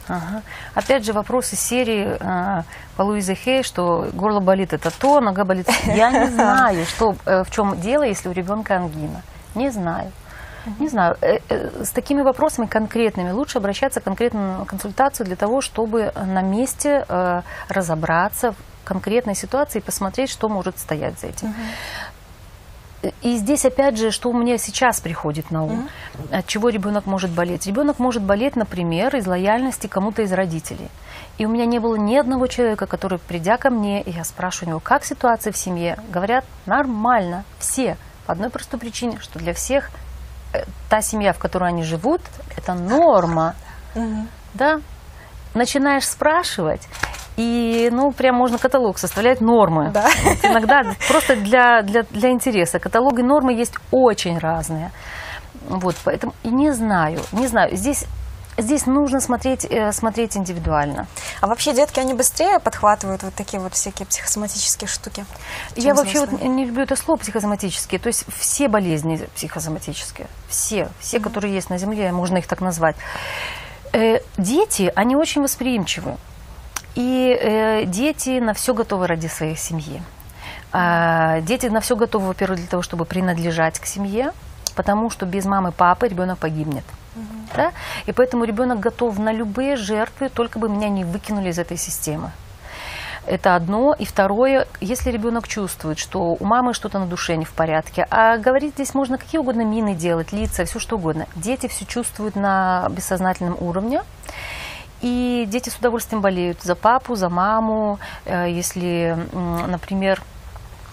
[0.08, 0.42] Ага.
[0.74, 2.64] Опять же, вопрос из серии а,
[2.96, 5.68] по Луизе Хей, что горло болит это то, нога болит.
[5.86, 9.22] Я не знаю, что, э, в чем дело, если у ребенка ангина.
[9.54, 10.12] Не знаю.
[10.78, 11.16] Не знаю.
[11.20, 16.42] Э, э, С такими вопросами конкретными лучше обращаться конкретно на консультацию для того, чтобы на
[16.42, 21.54] месте э, разобраться в конкретной ситуации и посмотреть, что может стоять за этим.
[23.22, 25.88] И здесь, опять же, что у меня сейчас приходит на ум,
[26.30, 27.66] от чего ребенок может болеть.
[27.66, 30.88] Ребенок может болеть, например, из лояльности кому-то из родителей.
[31.38, 34.66] И у меня не было ни одного человека, который, придя ко мне, и я спрашиваю
[34.66, 37.96] у него, как ситуация в семье, говорят, нормально, все.
[38.26, 39.90] По одной простой причине, что для всех
[40.52, 42.20] э, та семья, в которой они живут,
[42.56, 43.54] это норма.
[44.54, 44.80] Да?
[45.54, 46.88] Начинаешь спрашивать,
[47.36, 49.90] и, ну, прям можно каталог составлять нормы.
[49.92, 50.08] Да.
[50.24, 52.78] Вот иногда просто для, для, для интереса.
[52.78, 54.92] Каталоги нормы есть очень разные.
[55.68, 57.74] Вот, поэтому и не знаю, не знаю.
[57.74, 58.04] Здесь,
[58.58, 61.06] здесь нужно смотреть, э, смотреть индивидуально.
[61.40, 65.24] А вообще детки, они быстрее подхватывают вот такие вот всякие психосоматические штуки?
[65.74, 66.50] Я вообще вот взрослые?
[66.50, 67.98] не люблю это слово психосоматические.
[67.98, 70.28] То есть все болезни психосоматические.
[70.48, 70.88] Все.
[71.00, 72.96] Все, которые есть на Земле, можно их так назвать.
[73.92, 76.16] Э, дети, они очень восприимчивы.
[76.94, 80.02] И э, дети на все готовы ради своей семьи.
[80.72, 84.32] А, дети на все готовы, во-первых, для того, чтобы принадлежать к семье,
[84.74, 86.84] потому что без мамы, папы ребенок погибнет.
[87.54, 87.72] Да?
[88.06, 92.32] И поэтому ребенок готов на любые жертвы, только бы меня не выкинули из этой системы.
[93.26, 93.94] Это одно.
[93.96, 98.36] И второе, если ребенок чувствует, что у мамы что-то на душе не в порядке, а
[98.36, 101.26] говорить здесь можно какие угодно мины делать, лица, все что угодно.
[101.36, 104.02] Дети все чувствуют на бессознательном уровне.
[105.04, 107.98] И дети с удовольствием болеют за папу, за маму.
[108.24, 109.14] Э, Если,
[109.68, 110.22] например,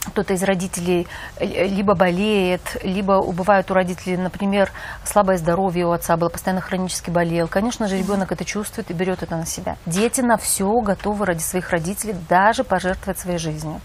[0.08, 4.70] кто-то из родителей э, либо болеет, либо бывает у родителей, например,
[5.06, 7.48] слабое здоровье у отца было, постоянно хронически болел.
[7.48, 9.78] Конечно же, ребенок это чувствует и берет это на себя.
[9.86, 13.80] Дети на все готовы ради своих родителей даже пожертвовать своей жизнью.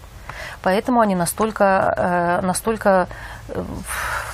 [0.61, 3.07] Поэтому они настолько, э, настолько
[3.49, 3.63] э,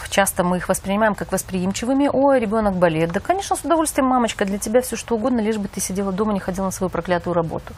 [0.10, 2.10] часто мы их воспринимаем как восприимчивыми.
[2.12, 3.12] Ой, ребенок болеет.
[3.12, 6.34] Да, конечно, с удовольствием, мамочка, для тебя все что угодно, лишь бы ты сидела дома,
[6.34, 7.74] не ходила на свою проклятую работу.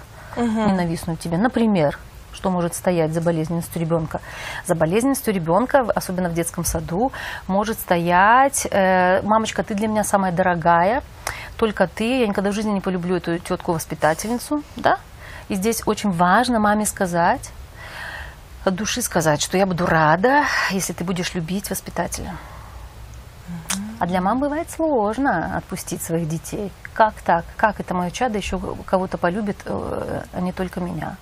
[0.67, 1.37] Ненавистную тебе.
[1.37, 1.97] Например,
[2.35, 4.19] что может стоять за болезненностью ребенка?
[4.65, 7.11] За болезненностью ребенка, особенно в детском саду,
[7.47, 11.01] может стоять, э, мамочка, ты для меня самая дорогая,
[11.57, 14.99] только ты, я никогда в жизни не полюблю эту тетку-воспитательницу, да?
[15.47, 17.51] И здесь очень важно маме сказать,
[18.67, 22.35] от души сказать, что я буду рада, если ты будешь любить воспитателя.
[23.99, 26.71] А для мам бывает сложно отпустить своих детей.
[26.93, 27.45] Как так?
[27.55, 31.15] Как это мое чадо еще кого-то полюбит, э, а не только меня?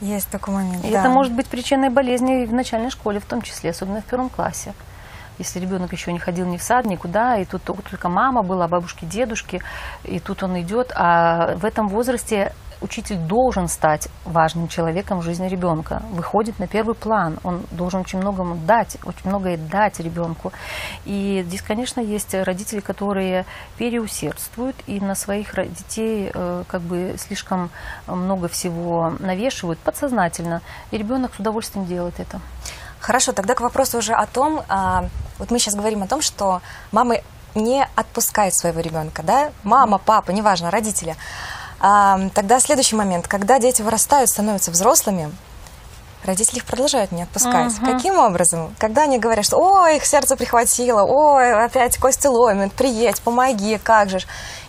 [0.00, 1.00] Есть такой момент, И да.
[1.00, 4.72] это может быть причиной болезни в начальной школе, в том числе, особенно в первом классе.
[5.38, 9.04] Если ребенок еще не ходил ни в сад, никуда, и тут только мама была, бабушки,
[9.04, 9.62] дедушки,
[10.04, 12.52] и тут он идет, а в этом возрасте
[12.82, 17.38] учитель должен стать важным человеком в жизни ребенка, выходит на первый план.
[17.44, 20.52] Он должен очень многому дать, очень многое дать ребенку.
[21.04, 23.44] И здесь, конечно, есть родители, которые
[23.78, 27.70] переусердствуют и на своих детей э, как бы слишком
[28.06, 30.62] много всего навешивают подсознательно.
[30.90, 32.40] И ребенок с удовольствием делает это.
[33.00, 35.06] Хорошо, тогда к вопросу уже о том, а,
[35.38, 36.60] вот мы сейчас говорим о том, что
[36.92, 41.16] мамы не отпускают своего ребенка, да, мама, папа, неважно, родители.
[41.82, 45.32] А, тогда следующий момент, когда дети вырастают, становятся взрослыми,
[46.24, 47.72] родители их продолжают не отпускать.
[47.72, 47.86] Угу.
[47.86, 48.72] Каким образом?
[48.78, 54.10] Когда они говорят, что ой, их сердце прихватило, ой, опять кости ломят, приедь, помоги, как
[54.10, 54.20] же.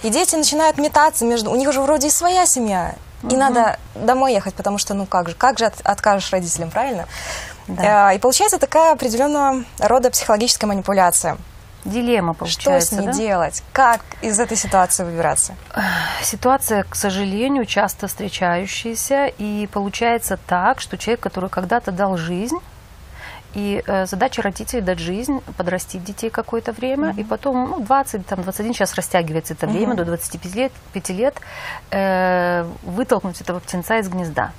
[0.01, 1.51] И дети начинают метаться между...
[1.51, 3.31] У них уже вроде и своя семья, угу.
[3.31, 7.07] и надо домой ехать, потому что, ну как же, как же от, откажешь родителям, правильно?
[7.67, 8.11] Да.
[8.11, 11.37] И получается такая определенного рода психологическая манипуляция.
[11.85, 12.87] Дилемма получается.
[12.87, 13.13] Что с ней да?
[13.13, 13.63] делать?
[13.73, 15.55] Как из этой ситуации выбираться?
[16.23, 19.27] Ситуация, к сожалению, часто встречающаяся.
[19.37, 22.57] И получается так, что человек, который когда-то дал жизнь,
[23.53, 27.21] и э, задача родителей дать жизнь, подрастить детей какое-то время, mm-hmm.
[27.21, 29.97] и потом, ну, 20, там, 21, сейчас растягивается это время, mm-hmm.
[29.97, 31.35] до 25 лет, 5 лет,
[31.91, 34.53] э, вытолкнуть этого птенца из гнезда.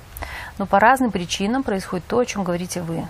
[0.57, 3.05] Но по разным причинам происходит то, о чем говорите вы.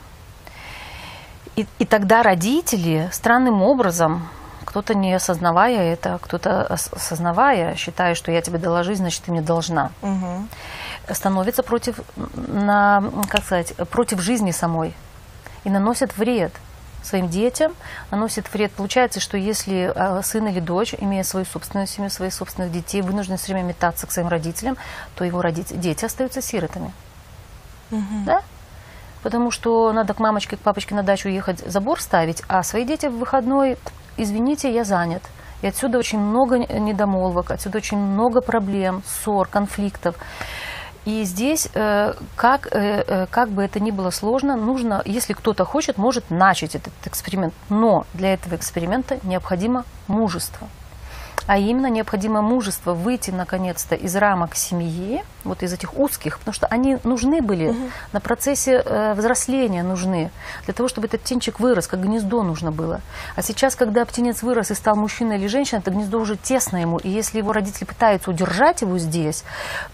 [1.55, 4.27] И, и тогда родители странным образом,
[4.65, 9.41] кто-то не осознавая это, кто-то осознавая, считая, что я тебе дала жизнь, значит, ты мне
[9.41, 10.47] должна, угу.
[11.09, 11.99] становится против,
[12.35, 14.93] на, как сказать, против жизни самой
[15.63, 16.51] и наносят вред
[17.03, 17.73] своим детям,
[18.11, 18.71] наносит вред.
[18.71, 23.37] Получается, что если а, сын или дочь, имея свою собственную семью, своих собственных детей, вынуждены
[23.37, 24.75] все время метаться к своим родителям,
[25.15, 26.91] то его родители, дети остаются сиротами.
[27.91, 28.23] Угу.
[28.25, 28.41] Да?
[29.25, 33.07] Потому что надо к мамочке, к папочке на дачу ехать, забор ставить, а свои дети
[33.07, 33.75] в выходной,
[34.17, 35.23] извините, я занят.
[35.63, 40.15] И отсюда очень много недомолвок, отсюда очень много проблем, ссор, конфликтов.
[41.05, 45.65] И здесь, э, как, э, э, как бы это ни было сложно, нужно, если кто-то
[45.65, 47.55] хочет, может начать этот эксперимент.
[47.69, 50.67] Но для этого эксперимента необходимо мужество
[51.47, 56.67] а именно необходимо мужество выйти наконец-то из рамок семьи, вот из этих узких, потому что
[56.67, 57.89] они нужны были угу.
[58.13, 60.31] на процессе э, взросления нужны,
[60.65, 63.01] для того, чтобы этот птенчик вырос, как гнездо нужно было.
[63.35, 66.97] А сейчас, когда птенец вырос и стал мужчиной или женщиной, это гнездо уже тесно ему,
[66.97, 69.43] и если его родители пытаются удержать его здесь,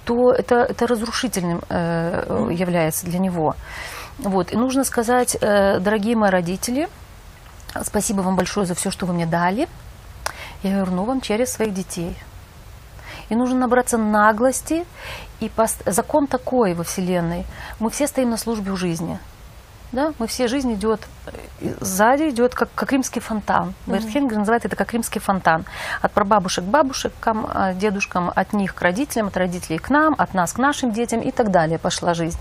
[0.05, 3.55] то это, это разрушительным э, является для него.
[4.19, 4.53] Вот.
[4.53, 6.87] И нужно сказать, э, дорогие мои родители,
[7.83, 9.67] спасибо вам большое за все, что вы мне дали
[10.63, 12.15] я верну вам через своих детей.
[13.29, 14.85] И нужно набраться наглости.
[15.39, 15.81] И пост...
[15.85, 17.45] закон такой во Вселенной.
[17.79, 19.19] Мы все стоим на службе в жизни.
[19.91, 20.13] Да?
[20.19, 23.73] Мы все жизнь идет, э, сзади идет как, как римский фонтан.
[23.87, 24.37] Берт mm-hmm.
[24.37, 25.65] называет это как римский фонтан.
[26.01, 30.33] От прабабушек к бабушкам, а, дедушкам, от них к родителям, от родителей к нам, от
[30.33, 32.39] нас к нашим детям и так далее пошла жизнь.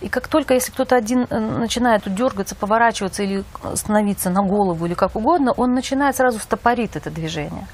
[0.00, 4.94] И как только, если кто-то один э, начинает дергаться, поворачиваться или становиться на голову или
[4.94, 7.66] как угодно, он начинает сразу стопорит это движение.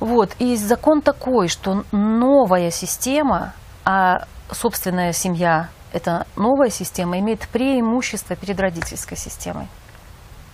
[0.00, 0.34] Вот.
[0.38, 8.58] И закон такой, что новая система, а собственная семья эта новая система имеет преимущество перед
[8.60, 9.68] родительской системой.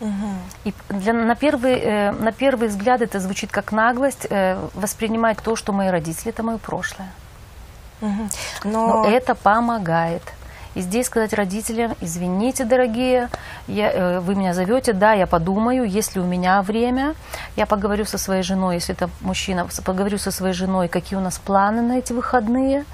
[0.00, 0.10] Угу.
[0.64, 5.56] И для, на, первый, э, на первый взгляд это звучит как наглость э, воспринимать то,
[5.56, 7.10] что мои родители это мое прошлое.
[8.00, 8.28] Угу.
[8.64, 9.02] Но...
[9.02, 10.22] Но это помогает.
[10.74, 13.30] И здесь сказать родителям, извините, дорогие,
[13.66, 17.14] я, э, вы меня зовете, да, я подумаю, если у меня время,
[17.56, 21.38] я поговорю со своей женой, если это мужчина, поговорю со своей женой, какие у нас
[21.38, 22.84] планы на эти выходные,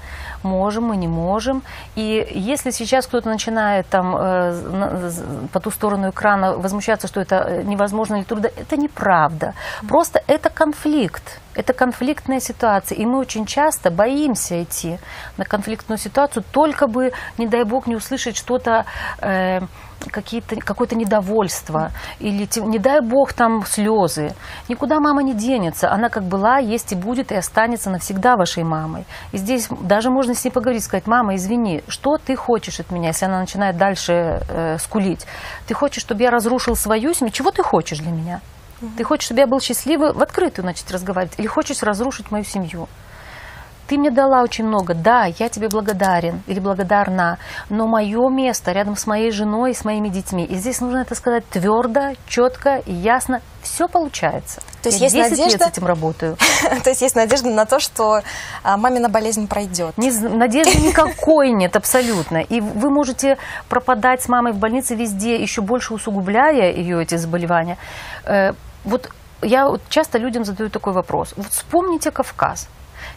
[0.45, 1.63] можем мы, не можем.
[1.95, 5.11] И если сейчас кто-то начинает там э,
[5.51, 9.53] по ту сторону экрана возмущаться, что это э, невозможно или трудно, это неправда.
[9.87, 11.41] Просто это конфликт.
[11.55, 14.99] Это конфликтная ситуация, и мы очень часто боимся идти
[15.37, 18.85] на конфликтную ситуацию, только бы, не дай бог, не услышать что-то,
[19.21, 19.61] э,
[19.99, 24.35] какое-то недовольство, или, не дай бог, там слезы.
[24.69, 29.05] Никуда мама не денется, она как была, есть и будет, и останется навсегда вашей мамой.
[29.31, 33.09] И здесь даже можно с ней поговорить, сказать, мама, извини, что ты хочешь от меня,
[33.09, 35.25] если она начинает дальше э, скулить?
[35.67, 37.31] Ты хочешь, чтобы я разрушил свою семью?
[37.31, 38.41] Чего ты хочешь для меня?
[38.97, 42.87] Ты хочешь, чтобы я был счастливый, в открытую начать разговаривать, или хочешь разрушить мою семью?
[43.87, 47.37] Ты мне дала очень много, да, я тебе благодарен или благодарна,
[47.69, 50.43] но мое место рядом с моей женой и с моими детьми.
[50.43, 53.41] И здесь нужно это сказать твердо, четко и ясно.
[53.61, 54.61] Все получается.
[54.81, 55.51] То есть я есть 10 надежда...
[55.51, 56.37] лет с этим работаю.
[56.83, 58.21] То есть есть надежда на то, что
[58.63, 59.97] а, мамина болезнь пройдет.
[59.97, 62.37] Надежды никакой нет, абсолютно.
[62.37, 63.37] И вы можете
[63.69, 67.77] пропадать с мамой в больнице везде, еще больше усугубляя ее эти заболевания.
[68.25, 68.51] Э,
[68.83, 69.09] вот
[69.41, 71.33] я часто людям задаю такой вопрос.
[71.35, 72.67] Вот вспомните Кавказ.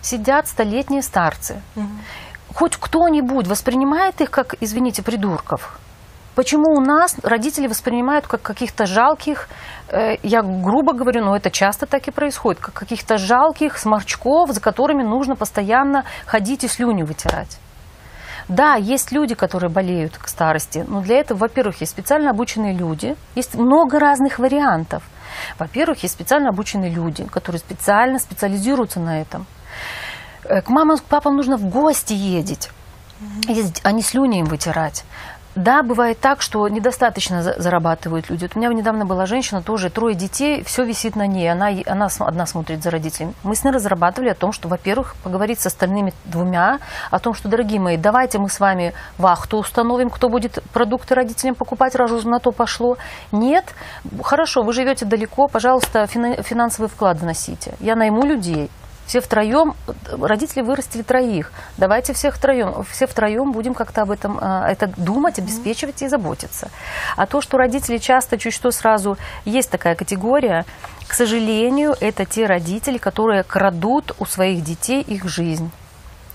[0.01, 1.61] Сидят столетние старцы.
[2.55, 5.79] Хоть кто-нибудь воспринимает их как, извините, придурков.
[6.39, 9.49] Почему у нас родители воспринимают как каких-то жалких,
[9.89, 14.61] э, я грубо говорю, но это часто так и происходит, как каких-то жалких сморчков, за
[14.61, 17.59] которыми нужно постоянно ходить и слюни вытирать.
[18.47, 23.17] Да, есть люди, которые болеют к старости, но для этого, во-первых, есть специально обученные люди,
[23.35, 25.03] есть много разных вариантов.
[25.59, 29.45] Во-первых, есть специально обученные люди, которые специально специализируются на этом.
[30.45, 32.71] Э, к мамам, к папам нужно в гости ездить,
[33.47, 35.05] ездить а не слюни им вытирать.
[35.59, 38.45] Да, бывает так, что недостаточно зарабатывают люди.
[38.45, 42.09] Вот у меня недавно была женщина, тоже трое детей, все висит на ней, она, она
[42.21, 43.35] одна смотрит за родителями.
[43.43, 46.79] Мы с ней разрабатывали о том, что, во-первых, поговорить с остальными двумя,
[47.11, 51.57] о том, что, дорогие мои, давайте мы с вами вахту установим, кто будет продукты родителям
[51.57, 52.97] покупать, раз уже на то пошло.
[53.33, 53.65] Нет,
[54.23, 57.75] хорошо, вы живете далеко, пожалуйста, финансовый вклад вносите.
[57.81, 58.71] Я найму людей,
[59.09, 59.75] все втроем,
[60.07, 65.39] родители вырастили троих, давайте всех втроем, все втроем будем как-то об этом а, это думать,
[65.39, 66.71] обеспечивать и заботиться.
[67.17, 69.17] А то, что родители часто чуть что сразу,
[69.47, 70.67] есть такая категория,
[71.07, 75.71] к сожалению, это те родители, которые крадут у своих детей их жизнь.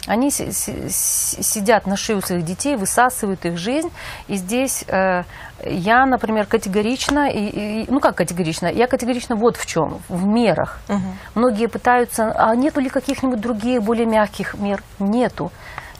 [0.07, 3.89] Они сидят на шее у своих детей, высасывают их жизнь.
[4.27, 5.23] И здесь э,
[5.65, 10.79] я, например, категорично, и, и, ну как категорично, я категорично вот в чем, в мерах.
[10.89, 10.99] Угу.
[11.35, 14.83] Многие пытаются, а нету ли каких-нибудь других более мягких мер?
[14.99, 15.51] Нету.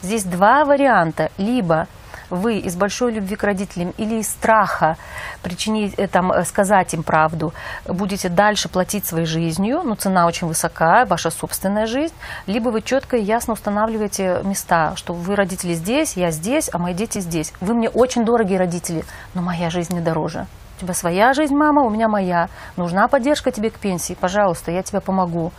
[0.02, 1.30] Здесь два варианта.
[1.38, 1.86] Либо
[2.30, 4.96] вы из большой любви к родителям или из страха
[5.42, 7.52] причинить, э, там, э, сказать им правду,
[7.86, 12.14] будете дальше платить своей жизнью, но цена очень высока, ваша собственная жизнь,
[12.46, 16.94] либо вы четко и ясно устанавливаете места, что вы родители здесь, я здесь, а мои
[16.94, 17.52] дети здесь.
[17.60, 20.46] Вы мне очень дорогие родители, но моя жизнь не дороже.
[20.76, 22.48] У тебя своя жизнь, мама, у меня моя.
[22.76, 25.52] Нужна поддержка тебе к пенсии, пожалуйста, я тебе помогу.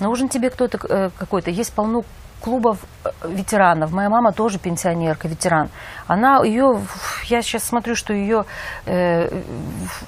[0.00, 1.50] Нужен тебе кто-то э, какой-то.
[1.50, 2.02] Есть полно
[2.40, 3.92] клубов э, ветеранов.
[3.92, 5.68] Моя мама тоже пенсионерка, ветеран.
[6.06, 6.80] Она ее,
[7.24, 8.44] я сейчас смотрю, что ее
[8.86, 9.28] э,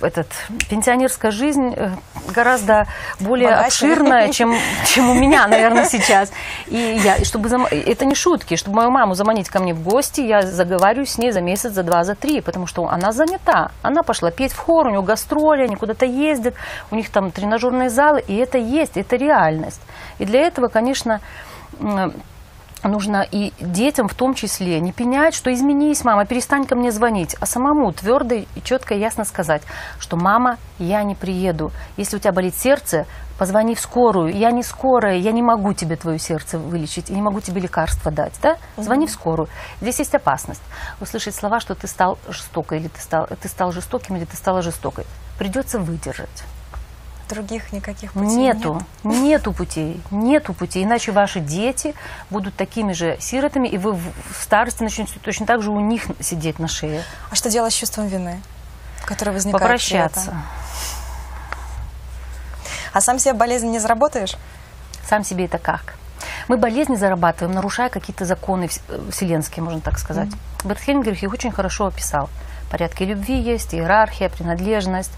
[0.00, 0.28] этот
[0.70, 1.90] пенсионерская жизнь э,
[2.32, 2.86] гораздо
[3.18, 3.66] более Богаче.
[3.66, 4.54] обширная, чем,
[4.86, 6.30] чем у меня, наверное, сейчас.
[6.66, 7.66] И я, чтобы зам...
[7.66, 11.32] это не шутки, чтобы мою маму заманить ко мне в гости, я заговариваю с ней
[11.32, 13.70] за месяц, за два, за три, потому что она занята.
[13.82, 16.54] Она пошла петь в хор, у нее гастроли, они куда-то ездят,
[16.90, 19.80] у них там тренажерные залы, и это есть, это реальность.
[20.18, 21.20] И для этого, конечно,
[22.84, 27.36] нужно и детям в том числе не пенять, что изменись, мама, перестань ко мне звонить,
[27.40, 29.62] а самому твердо и четко и ясно сказать,
[29.98, 31.72] что мама, я не приеду.
[31.96, 33.06] Если у тебя болит сердце,
[33.38, 34.36] позвони в скорую.
[34.36, 38.10] Я не скорая, я не могу тебе твое сердце вылечить, я не могу тебе лекарства
[38.10, 38.34] дать.
[38.42, 38.56] Да?
[38.76, 39.48] Звони в скорую.
[39.80, 40.62] Здесь есть опасность.
[41.00, 44.62] Услышать слова, что ты стал жестокой, или ты стал, ты стал жестоким, или ты стала
[44.62, 45.04] жестокой.
[45.38, 46.44] Придется выдержать
[47.28, 49.22] других никаких путей нету, нет?
[49.22, 51.94] нету путей, нету путей, иначе ваши дети
[52.30, 54.02] будут такими же сиротами, и вы в
[54.40, 57.04] старости начнете точно так же у них сидеть на шее.
[57.30, 58.40] А что делать с чувством вины,
[59.04, 59.62] которое возникает?
[59.62, 60.42] Попрощаться.
[62.92, 64.36] А сам себе болезнь не заработаешь?
[65.08, 65.94] Сам себе это как?
[66.48, 68.68] Мы болезни зарабатываем, нарушая какие-то законы
[69.10, 70.28] вселенские, можно так сказать.
[70.28, 70.68] Mm-hmm.
[70.68, 72.30] Берт Хельмгерих их очень хорошо описал.
[72.70, 75.12] Порядки любви есть, иерархия, принадлежность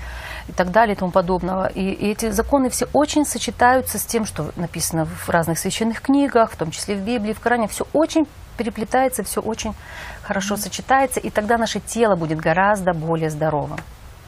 [0.51, 1.67] и так далее и тому подобного.
[1.67, 6.53] И, и эти законы все очень сочетаются с тем, что написано в разных священных книгах,
[6.53, 7.69] в том числе в Библии, в Коране.
[7.69, 9.75] Все очень переплетается, все очень
[10.23, 10.59] хорошо mm-hmm.
[10.59, 13.79] сочетается, и тогда наше тело будет гораздо более здоровым.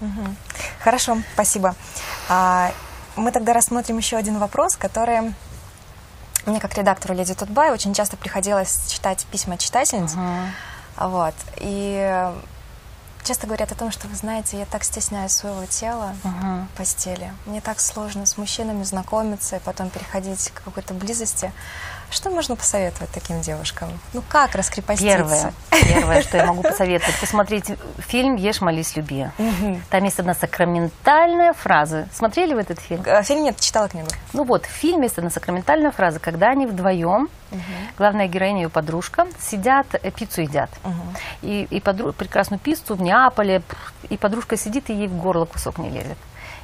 [0.00, 0.34] Mm-hmm.
[0.82, 1.74] Хорошо, спасибо.
[2.28, 2.70] А,
[3.16, 5.34] мы тогда рассмотрим еще один вопрос, который
[6.46, 10.14] мне как редактору Леди Тутбай очень часто приходилось читать письма читательниц.
[10.14, 11.08] Uh-huh.
[11.08, 11.34] Вот.
[11.58, 12.32] И
[13.24, 16.66] часто говорят о том, что вы знаете, я так стесняюсь своего тела uh-huh.
[16.66, 17.32] в постели.
[17.46, 21.52] Мне так сложно с мужчинами знакомиться и потом переходить к какой-то близости.
[22.12, 23.88] Что можно посоветовать таким девушкам?
[24.12, 25.16] Ну как раскрепоститься?
[25.16, 29.28] Первое, первое что я могу посоветовать, посмотреть фильм «Ешь, молись, люби».
[29.38, 29.80] Угу.
[29.88, 32.06] Там есть одна сакраментальная фраза.
[32.12, 33.02] Смотрели вы этот фильм?
[33.06, 34.08] А, фильм нет, читала книгу.
[34.34, 37.60] Ну вот, в фильме есть одна сакраментальная фраза, когда они вдвоем, угу.
[37.96, 40.68] главная героиня и ее подружка, сидят, э, пиццу едят.
[40.84, 40.94] Угу.
[41.40, 42.12] И, и подру...
[42.12, 43.62] прекрасную пиццу в Неаполе,
[44.10, 46.18] и подружка сидит, и ей в горло кусок не лезет.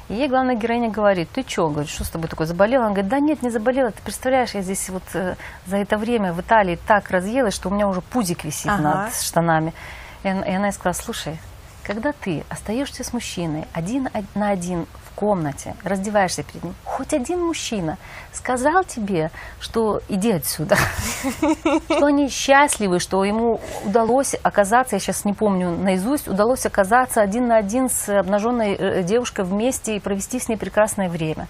[0.09, 2.85] И ей главная героиня говорит, ты что, говорит, что с тобой такое, заболела?
[2.85, 5.35] Она говорит, да нет, не заболела, ты представляешь, я здесь вот э,
[5.67, 8.81] за это время в Италии так разъелась, что у меня уже пузик висит ага.
[8.81, 9.73] над штанами.
[10.23, 11.37] И, и она ей сказала, слушай,
[11.83, 14.87] когда ты остаешься с мужчиной один на один
[15.19, 17.97] комнате, раздеваешься перед ним, хоть один мужчина
[18.31, 20.77] сказал тебе, что иди отсюда,
[21.89, 27.49] что они счастливы, что ему удалось оказаться, я сейчас не помню наизусть, удалось оказаться один
[27.49, 31.47] на один с обнаженной э, девушкой вместе и провести с ней прекрасное время.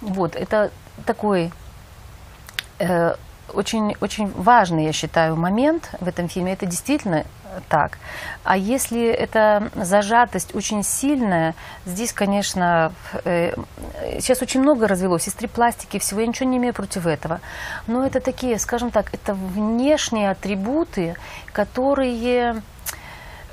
[0.00, 0.70] Вот, это
[1.04, 1.52] такой
[2.78, 3.14] э,
[3.52, 6.52] очень, очень важный, я считаю, момент в этом фильме.
[6.52, 7.24] Это действительно
[7.68, 7.98] так.
[8.42, 12.92] А если эта зажатость очень сильная, здесь, конечно,
[13.24, 13.54] э,
[14.20, 17.40] сейчас очень много развелось, из пластики, всего, я ничего не имею против этого.
[17.86, 21.16] Но это такие, скажем так, это внешние атрибуты,
[21.52, 22.62] которые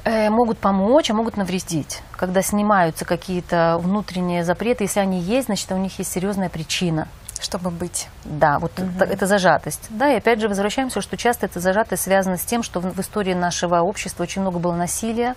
[0.04, 2.02] э, могут помочь, а могут навредить.
[2.16, 7.08] Когда снимаются какие-то внутренние запреты, если они есть, значит, у них есть серьезная причина–
[7.44, 8.08] чтобы быть.
[8.26, 8.90] Да, вот угу.
[8.96, 9.88] это, это зажатость.
[9.90, 13.00] Да, и опять же возвращаемся, что часто эта зажатость связана с тем, что в, в
[13.00, 15.36] истории нашего общества очень много было насилия,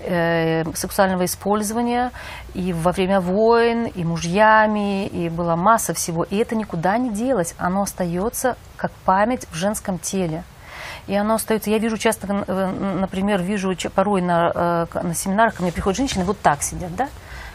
[0.00, 2.10] э, сексуального использования
[2.54, 6.24] и во время войн, и мужьями, и была масса всего.
[6.24, 10.44] И это никуда не делось, оно остается как память в женском теле.
[11.06, 11.70] И оно остается.
[11.70, 16.40] Я вижу часто, например, вижу порой на, э, на семинарах, ко мне приходят женщины, вот
[16.40, 17.08] так сидят, да?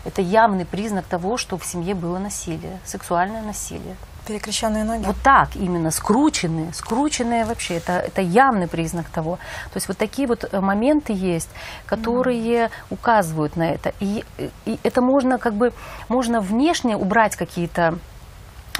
[0.07, 3.97] Это явный признак того, что в семье было насилие, сексуальное насилие.
[4.25, 5.05] Перекрещенные ноги?
[5.05, 9.35] Вот так именно, скрученные, скрученные вообще, это, это явный признак того.
[9.71, 11.49] То есть вот такие вот э, моменты есть,
[11.85, 12.71] которые mm.
[12.89, 13.93] указывают на это.
[13.99, 14.23] И,
[14.65, 15.71] и это можно как бы,
[16.09, 17.99] можно внешне убрать какие-то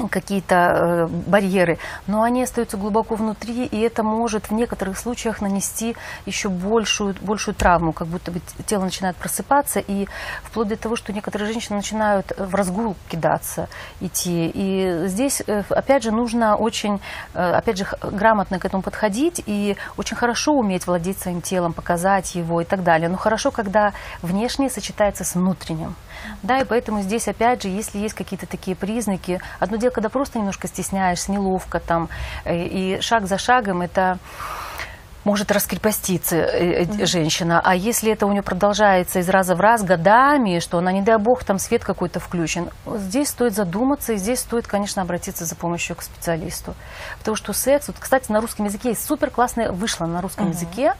[0.08, 5.96] какие-то э, барьеры, но они остаются глубоко внутри, и это может в некоторых случаях нанести
[6.26, 10.08] еще большую, большую травму, как будто бы тело начинает просыпаться, и
[10.44, 13.68] вплоть до того, что некоторые женщины начинают в разгул кидаться,
[14.00, 14.52] идти.
[14.54, 17.00] И здесь, э, опять же, нужно очень,
[17.34, 22.36] э, опять же, грамотно к этому подходить и очень хорошо уметь владеть своим телом, показать
[22.36, 23.10] его и так далее.
[23.10, 25.96] Но хорошо, когда внешнее сочетается с внутренним.
[26.44, 30.40] Да, и поэтому здесь, опять же, если есть какие-то такие признаки, одно дело, когда просто
[30.40, 32.10] немножко стесняешься, неловко там,
[32.46, 34.20] э, и шаг за шагом это
[35.28, 37.06] может раскрепоститься mm-hmm.
[37.06, 37.62] женщина.
[37.62, 41.18] А если это у нее продолжается из раза в раз годами, что она, не дай
[41.18, 45.98] бог, там свет какой-то включен, здесь стоит задуматься, и здесь стоит, конечно, обратиться за помощью
[45.98, 46.76] к специалисту.
[47.20, 50.54] Потому что секс, вот, кстати, на русском языке есть супер классное, вышло на русском mm-hmm.
[50.54, 50.94] языке,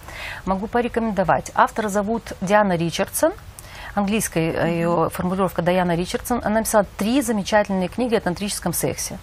[0.44, 1.52] могу порекомендовать.
[1.56, 3.32] Автора зовут Диана Ричардсон–
[3.98, 4.72] английская mm-hmm.
[4.72, 6.42] ее формулировка Даяна Ричардсон.
[6.44, 9.18] Она написала три замечательные книги о тантрическом сексе.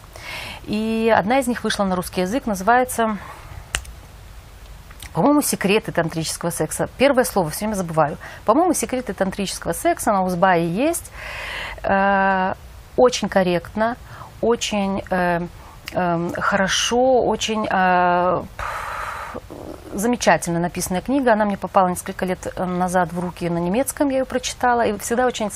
[0.64, 3.18] И одна из них вышла на русский язык, называется
[5.12, 6.88] по-моему, секреты тантрического секса.
[6.98, 8.16] Первое слово, все время забываю.
[8.44, 11.12] По-моему, секреты тантрического секса на Узбае есть.
[11.84, 12.54] Э,
[12.96, 13.96] очень корректно,
[14.40, 15.46] очень э,
[15.92, 17.64] э, хорошо, очень...
[17.70, 18.42] Э,
[19.94, 21.32] замечательно написанная книга.
[21.32, 24.96] Она мне попала несколько лет э, назад в руки на немецком, я ее прочитала, и
[24.98, 25.50] всегда очень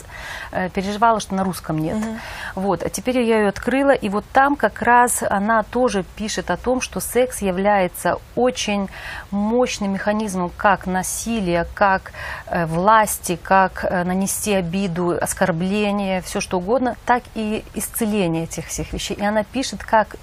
[0.53, 1.97] э, переживала, что на русском нет.
[1.97, 2.17] Угу.
[2.57, 2.83] Вот.
[2.83, 6.81] А теперь я ее открыла, и вот там как раз она тоже пишет о том,
[6.81, 8.89] что секс является очень
[9.31, 12.13] мощным механизмом как насилия, как
[12.47, 19.15] э, власти, как нанести обиду, оскорбление, все что угодно, так и исцеление этих всех вещей.
[19.15, 20.17] И она пишет, как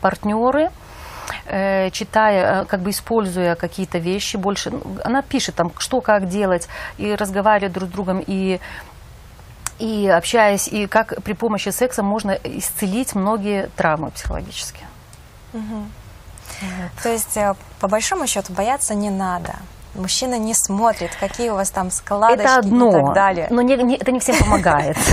[0.00, 0.70] партнеры
[1.46, 6.28] Э, читая, э, как бы используя какие-то вещи больше, ну, она пишет там, что как
[6.28, 6.68] делать,
[6.98, 8.60] и разговаривает друг с другом, и
[9.78, 14.86] и общаясь, и как при помощи секса можно исцелить многие травмы психологические.
[15.52, 15.86] Угу.
[16.60, 17.02] Вот.
[17.02, 19.54] То есть, э, по большому счету, бояться не надо.
[19.94, 23.46] Мужчина не смотрит, какие у вас там складочки это одно, и так далее.
[23.50, 24.96] Но не, не, это не всем помогает.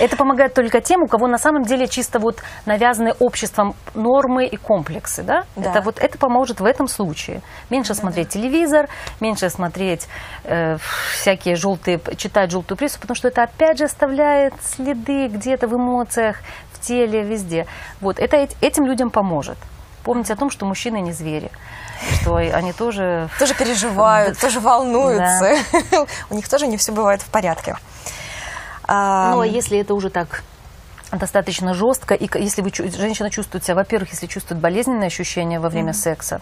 [0.00, 4.56] Это помогает только тем, у кого на самом деле чисто вот навязаны обществом нормы и
[4.56, 5.44] комплексы, да?
[5.54, 5.70] да.
[5.70, 7.42] Это вот это поможет в этом случае.
[7.70, 8.88] Меньше да, смотреть телевизор,
[9.20, 10.08] меньше смотреть
[10.44, 10.76] э,
[11.12, 16.38] всякие желтые, читать желтую прессу, потому что это опять же оставляет следы где-то в эмоциях,
[16.72, 17.66] в теле, везде.
[18.00, 19.58] Вот это этим людям поможет.
[20.04, 21.50] Помните о том, что мужчины не звери
[22.20, 23.28] что они тоже...
[23.38, 25.56] Тоже переживают, тоже волнуются.
[26.30, 27.76] У них тоже не все бывает в порядке.
[28.88, 30.42] Ну, а если это уже так
[31.12, 35.90] достаточно жестко, и если вы, женщина чувствует себя, во-первых, если чувствует болезненные ощущения во время
[35.90, 35.94] mm-hmm.
[35.94, 36.40] секса,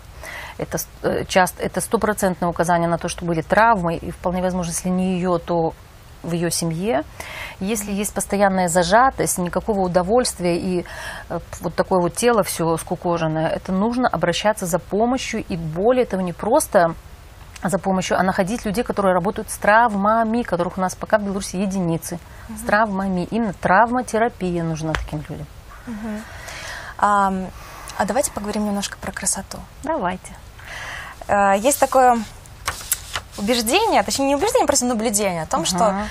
[0.58, 4.88] это э, часто это стопроцентное указание на то, что были травмы, и вполне возможно, если
[4.88, 5.74] не ее, то
[6.23, 7.03] в ее семье.
[7.61, 10.85] Если есть постоянная зажатость, никакого удовольствия и
[11.29, 15.45] э, вот такое вот тело все скукоженное, это нужно обращаться за помощью.
[15.49, 16.95] И более того, не просто
[17.62, 21.57] за помощью, а находить людей, которые работают с травмами, которых у нас пока в Беларуси
[21.57, 22.18] единицы.
[22.49, 22.59] Угу.
[22.59, 23.29] С травмами.
[23.31, 25.47] Именно травматерапия нужна таким людям.
[25.87, 26.21] Угу.
[26.99, 27.33] А,
[27.99, 29.59] а давайте поговорим немножко про красоту.
[29.83, 30.35] Давайте.
[31.29, 32.18] А, есть такое
[33.41, 35.66] убеждение, точнее не убеждение, просто наблюдение о том, uh-huh.
[35.66, 36.07] что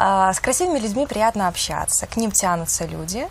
[0.00, 3.26] а, с красивыми людьми приятно общаться, к ним тянутся люди.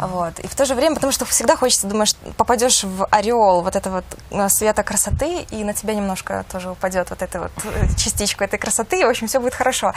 [0.00, 0.06] Mm.
[0.08, 0.38] Вот.
[0.38, 4.02] И в то же время, потому что всегда хочется, думаешь, попадешь в ореол вот этого
[4.30, 8.58] вот света красоты, и на тебя немножко тоже упадет вот эта вот э, частичка этой
[8.58, 9.92] красоты, и, в общем, все будет хорошо.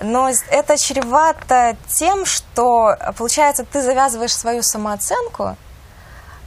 [0.00, 5.56] Но это чревато тем, что, получается, ты завязываешь свою самооценку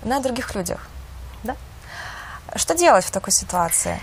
[0.03, 0.88] на других людях.
[1.43, 1.55] Да.
[2.55, 3.99] Что делать в такой ситуации?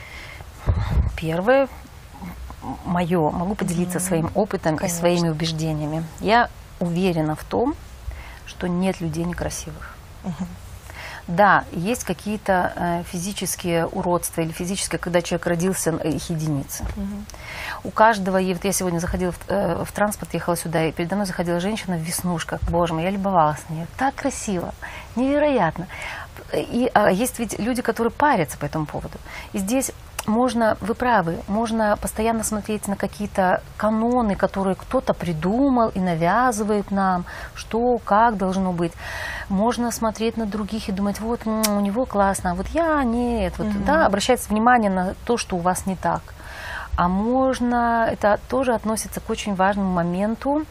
[1.20, 1.68] Первое,
[2.84, 4.96] мое, могу поделиться своим опытом Конечно.
[4.96, 6.04] и своими убеждениями.
[6.20, 6.48] Я
[6.80, 7.74] уверена в том,
[8.46, 9.96] что нет людей некрасивых.
[11.26, 16.86] Да, есть какие-то э, физические уродства или физические, когда человек родился, э, их единицы.
[17.84, 21.16] У каждого, и вот я сегодня заходила в, э, в транспорт, ехала сюда, и передо
[21.16, 22.62] мной заходила женщина в веснушках.
[22.70, 23.86] Боже мой, я любовалась на нее.
[23.98, 24.72] Так красиво,
[25.16, 25.86] невероятно.
[26.54, 29.18] И а, есть ведь люди, которые парятся по этому поводу.
[29.52, 29.92] И здесь
[30.26, 37.24] можно, вы правы, можно постоянно смотреть на какие-то каноны, которые кто-то придумал и навязывает нам,
[37.54, 38.92] что, как должно быть.
[39.48, 43.54] Можно смотреть на других и думать, вот у него классно, а вот я нет.
[43.58, 46.20] Вот, да, обращать внимание на то, что у вас не так.
[46.96, 50.64] А можно, это тоже относится к очень важному моменту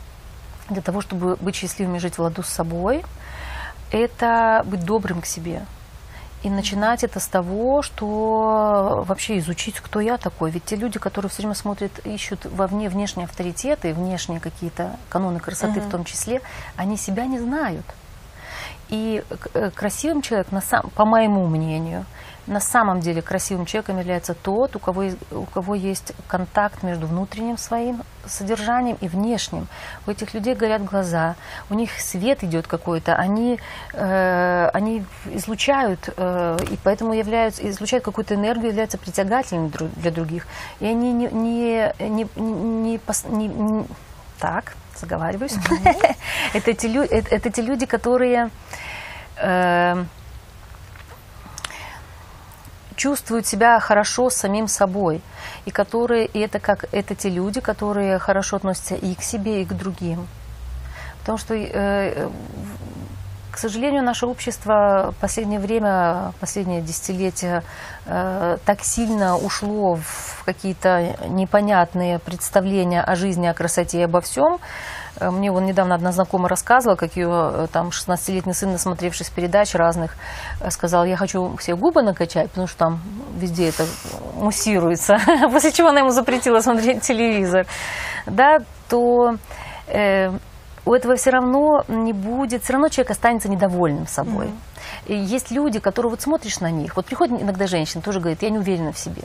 [0.69, 3.05] для того, чтобы быть счастливым и жить в ладу с собой,
[3.91, 5.61] это быть добрым к себе.
[6.43, 10.51] И начинать это с того, что вообще изучить, кто я такой.
[10.51, 15.79] Ведь те люди, которые все время смотрят, ищут вовне внешние авторитеты, внешние какие-то каноны красоты
[15.81, 16.41] в том числе,
[16.75, 17.85] они себя не знают.
[18.89, 19.23] И
[19.53, 22.05] э, красивым человеком, на сам, по моему мнению,
[22.47, 27.05] на самом деле красивым человеком является тот, у кого, есть- у кого есть контакт между
[27.07, 29.67] внутренним своим содержанием и внешним.
[30.05, 31.35] У этих людей горят глаза,
[31.69, 33.59] у них свет идет какой-то, они,
[33.93, 40.47] э, они излучают, э, и поэтому являются, излучают какую-то энергию, являются притягательными для других.
[40.79, 43.87] И они не, не, не, не не- не-
[44.39, 45.55] так, заговариваюсь.
[46.53, 48.49] это, те, это, это те люди, которые
[49.37, 50.03] э,
[52.97, 55.21] чувствуют себя хорошо с самим собой.
[55.65, 59.65] И которые, и это как это те люди, которые хорошо относятся и к себе, и
[59.65, 60.27] к другим.
[61.19, 62.29] Потому что, э,
[63.51, 67.63] к сожалению, наше общество в последнее время, последнее десятилетие
[68.05, 74.59] э, так сильно ушло в какие-то непонятные представления о жизни, о красоте и обо всем.
[75.19, 79.73] Э, Мне вон недавно одна знакомая рассказывала, как ее э, там 16-летний сын, насмотревшись передач
[79.75, 80.15] разных,
[80.61, 83.01] э, сказал, я хочу все губы накачать, потому что там
[83.37, 83.85] везде это
[84.35, 85.17] муссируется.
[85.51, 87.65] После чего она ему запретила смотреть телевизор.
[88.25, 88.57] Да,
[88.89, 89.35] то
[89.87, 90.29] э,
[90.85, 94.49] у этого все равно не будет, все равно человек останется недовольным собой.
[95.05, 98.49] И есть люди, которые вот смотришь на них, вот приходит иногда женщина, тоже говорит, я
[98.49, 99.23] не уверена в себе.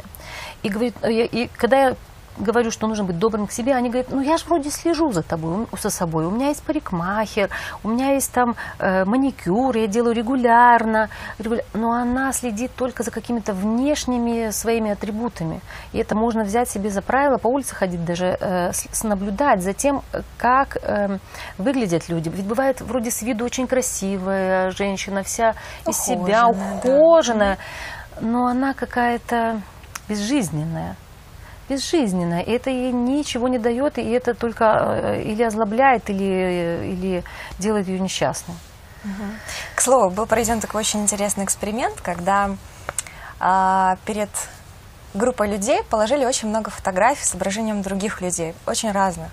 [0.63, 1.97] И, говорит, «А я- и когда я
[2.39, 5.23] говорю, что нужно быть добрым к себе, они говорят, ну я же вроде слежу за
[5.23, 7.51] тобой, за собой, у меня есть парикмахер,
[7.83, 11.09] у меня есть там э, маникюр, я делаю регулярно,
[11.39, 15.61] регуля- но она следит только за какими-то внешними своими атрибутами.
[15.93, 18.73] И это можно взять себе за правило, по улице ходить даже, э,
[19.03, 20.03] наблюдать за тем,
[20.39, 21.19] как э,
[21.59, 22.29] выглядят люди.
[22.29, 25.55] Ведь бывает вроде с виду очень красивая женщина, вся
[25.87, 26.97] из себя Ухоженная, да.
[26.97, 27.59] ухоженная,
[28.21, 29.61] но она какая-то
[30.09, 30.97] безжизненная
[31.73, 32.43] безжизненная.
[32.43, 37.25] И это ей ничего не дает, и это только э, или озлобляет, или, или
[37.59, 38.57] делает ее несчастной.
[39.75, 42.51] К слову, был проведен такой очень интересный эксперимент, когда
[43.41, 44.29] а, перед
[45.15, 49.31] группой людей положили очень много фотографий с изображением других людей, очень разных.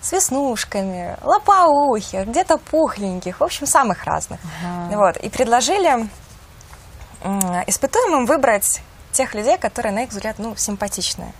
[0.00, 4.40] С веснушками, лопоухих, где-то пухленьких, в общем, самых разных.
[4.90, 5.16] Вот.
[5.18, 6.08] И предложили
[7.22, 8.82] м, испытуемым выбрать
[9.12, 11.32] тех людей, которые, на их взгляд, ну, симпатичные.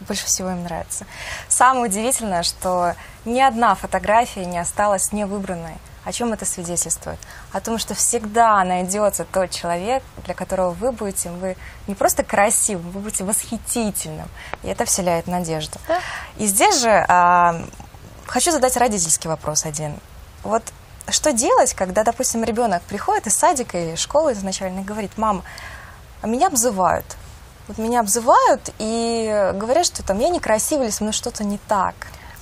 [0.00, 1.06] Больше всего им нравится.
[1.48, 5.76] Самое удивительное, что ни одна фотография не осталась невыбранной.
[6.04, 7.18] О чем это свидетельствует?
[7.52, 11.56] О том, что всегда найдется тот человек, для которого вы будете, вы
[11.86, 14.28] не просто красивым, вы будете восхитительным.
[14.62, 15.78] И это вселяет надежду.
[15.86, 16.00] Да.
[16.38, 17.60] И здесь же а,
[18.26, 19.98] хочу задать родительский вопрос один.
[20.44, 20.62] Вот
[21.10, 25.42] что делать, когда, допустим, ребенок приходит из садика или школы изначально и говорит, мам,
[26.22, 27.16] а меня обзывают.
[27.68, 31.94] Вот меня обзывают и говорят, что там я некрасивая или со мной что-то не так.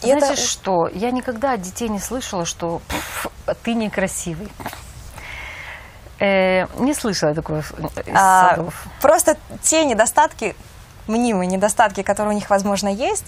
[0.02, 0.88] И Знаете это что?
[0.88, 3.26] Я никогда от детей не слышала, что «Пф,
[3.62, 4.50] ты некрасивый.
[6.18, 7.66] Э, не слышала такого из
[8.14, 8.86] а, садов.
[9.02, 10.56] просто те недостатки,
[11.06, 13.26] мнимые недостатки, которые у них, возможно, есть,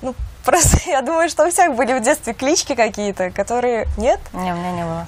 [0.00, 0.14] ну,
[0.44, 4.56] просто я думаю, что у всех были в детстве клички какие-то, которые нет, Не, у
[4.56, 5.06] меня не было.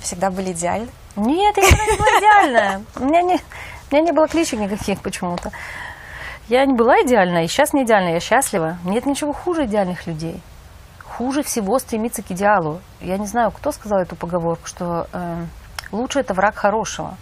[0.00, 0.88] Всегда были идеальны.
[1.16, 2.82] Нет, я никогда не была идеальная.
[2.96, 5.50] У меня не, у меня не было кличек никаких почему-то.
[6.48, 8.78] Я не была идеальна, и сейчас не идеальна, я счастлива.
[8.84, 10.42] Нет ничего хуже идеальных людей.
[11.04, 12.80] Хуже всего стремиться к идеалу.
[13.00, 15.44] Я не знаю, кто сказал эту поговорку, что э,
[15.92, 17.16] лучше это враг хорошего.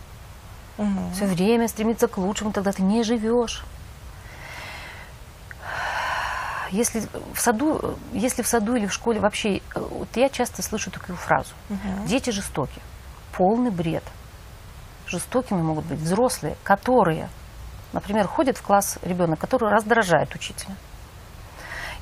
[0.78, 1.12] Мгм.
[1.12, 3.64] Все время стремиться к лучшему, тогда ты не живешь.
[6.70, 7.02] Если
[7.34, 11.16] в саду, если в саду или в школе вообще, э, вот я часто слышу такую
[11.16, 11.54] фразу:
[12.06, 12.80] дети жестоки.
[13.32, 14.02] полный бред.
[15.06, 17.28] Жестокими могут быть взрослые, которые,
[17.92, 20.74] например, ходит в класс ребенок, который раздражает учителя.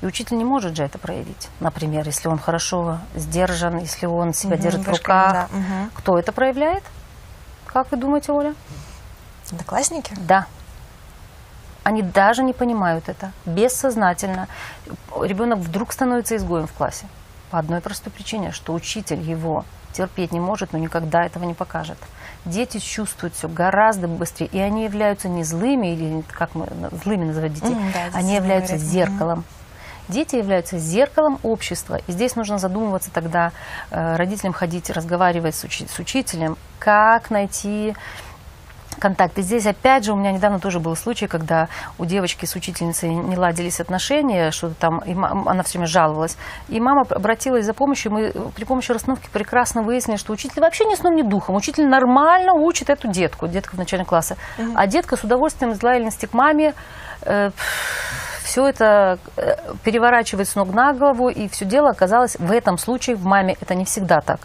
[0.02, 1.48] И учитель не может же это проявить.
[1.60, 5.32] Например, если он хорошо сдержан, если он себя Мгм, держит в руках.
[5.32, 5.90] да, мгм.
[5.94, 6.82] Кто это проявляет?
[7.66, 8.54] Как вы думаете, Оля?
[9.50, 10.14] Одноклассники?
[10.18, 10.46] Да.
[11.87, 13.30] Они даже не понимают это.
[13.45, 14.49] Бессознательно.
[15.22, 17.07] Ребенок вдруг становится изгоем в классе.
[17.53, 21.97] По одной простой причине, что учитель его терпеть не может, но никогда этого не покажет.
[22.45, 26.66] Дети чувствуют все гораздо быстрее, и они являются не злыми, или как мы
[27.05, 29.45] злыми называть детей, Мгм, да, они являются говорят, зеркалом.
[30.09, 32.01] Дети являются зеркалом общества.
[32.09, 33.53] И здесь нужно задумываться тогда
[33.93, 37.95] э, родителям ходить, разговаривать с, учи- с учителем, как найти
[38.99, 39.38] контакт.
[39.38, 41.68] И здесь, опять же, у меня недавно тоже был случай, когда
[41.99, 46.36] у девочки с учительницей не ладились отношения, что-то там, и она все время жаловалась.
[46.68, 50.94] И мама обратилась за помощью, мы при помощи расстановки прекрасно выяснили, что учитель вообще ни
[50.94, 51.55] сном, ни духом.
[51.55, 54.36] Учитель нормально учит эту детку, детка в начальном классе.
[54.74, 56.74] А детка с удовольствием из лояльности к маме
[58.42, 63.16] все это э, переворачивает с ног на голову, и все дело оказалось в этом случае
[63.16, 63.57] в маме.
[63.61, 64.38] Это не всегда так.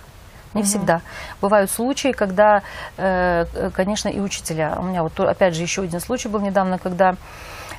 [0.54, 1.02] Не всегда.
[1.42, 2.62] Бывают случаи, когда,
[2.98, 4.76] э, э, конечно, и учителя.
[4.80, 7.14] У меня вот опять же еще один случай был недавно, когда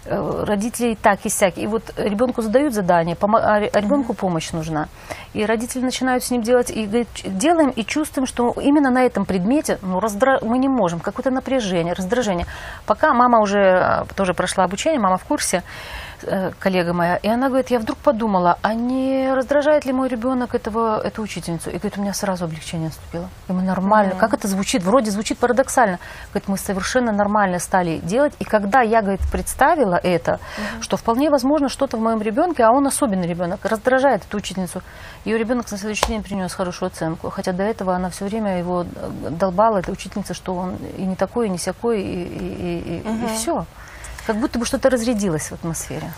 [0.06, 1.58] э, родители так и сяк.
[1.58, 4.88] И вот ребенку задают задание, а а ребенку помощь нужна.
[5.34, 9.04] И родители начинают с ним делать, и говорят, «Ч- делаем и чувствуем, что именно на
[9.04, 10.38] этом предмете ну, раздра...
[10.42, 12.46] мы не можем, какое-то напряжение, раздражение.
[12.86, 15.62] Пока мама уже э, тоже прошла обучение, мама в курсе,
[16.58, 21.00] коллега моя, и она говорит, я вдруг подумала, а не раздражает ли мой ребенок этого,
[21.00, 21.70] эту учительницу?
[21.70, 23.28] И говорит, у меня сразу облегчение наступило.
[23.48, 24.82] И мы нормально, как это звучит?
[24.82, 25.98] Вроде звучит парадоксально.
[26.30, 28.34] Говорит, мы совершенно нормально стали делать.
[28.38, 30.40] И когда я, говорит, представила это,
[30.80, 34.82] что вполне возможно что-то в моем ребенке, а он особенный ребенок, раздражает эту учительницу.
[35.24, 37.30] Ее ребенок на следующий день принес хорошую оценку.
[37.30, 41.16] Хотя до этого она все время его э, долбала, эта учительница, что он и не
[41.16, 43.02] такой, и не сякой, и,
[43.34, 43.64] все.
[44.26, 46.12] Как будто бы что-то разрядилось в атмосфере.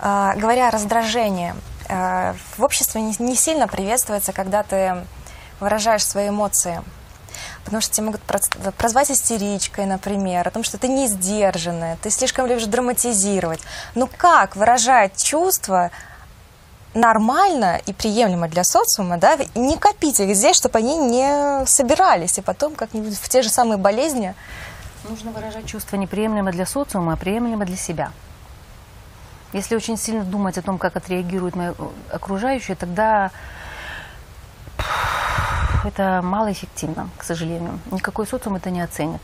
[0.00, 1.54] А, говоря о раздражении,
[1.88, 4.96] а, в обществе не, не сильно приветствуется, когда ты
[5.60, 6.82] выражаешь свои эмоции.
[7.64, 8.22] Потому что тебя могут
[8.76, 13.60] прозвать истеричкой, например, о том, что ты не сдержанная, ты слишком любишь драматизировать.
[13.94, 15.90] Ну как выражать чувства
[16.94, 22.42] нормально и приемлемо для социума, да, не копить их здесь, чтобы они не собирались, и
[22.42, 24.34] потом как-нибудь в те же самые болезни.
[25.08, 28.10] Нужно выражать чувства неприемлемо для социума, а приемлемо для себя.
[29.52, 31.72] Если очень сильно думать о том, как отреагируют мои
[32.10, 33.30] окружающие, тогда
[35.84, 37.78] это малоэффективно, к сожалению.
[37.90, 39.20] Никакой социум это не оценит.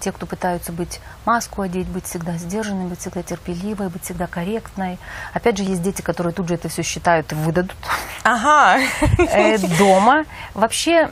[0.00, 4.98] Те, кто пытаются быть маску одеть, быть всегда сдержанной, быть всегда терпеливой, быть всегда корректной.
[5.34, 7.76] Опять же, есть дети, которые тут же это все считают и выдадут
[8.22, 8.78] Ага.
[9.18, 10.24] э, дома.
[10.54, 11.10] Вообще, э,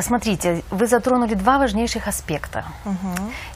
[0.00, 2.64] смотрите, вы затронули два важнейших аспекта.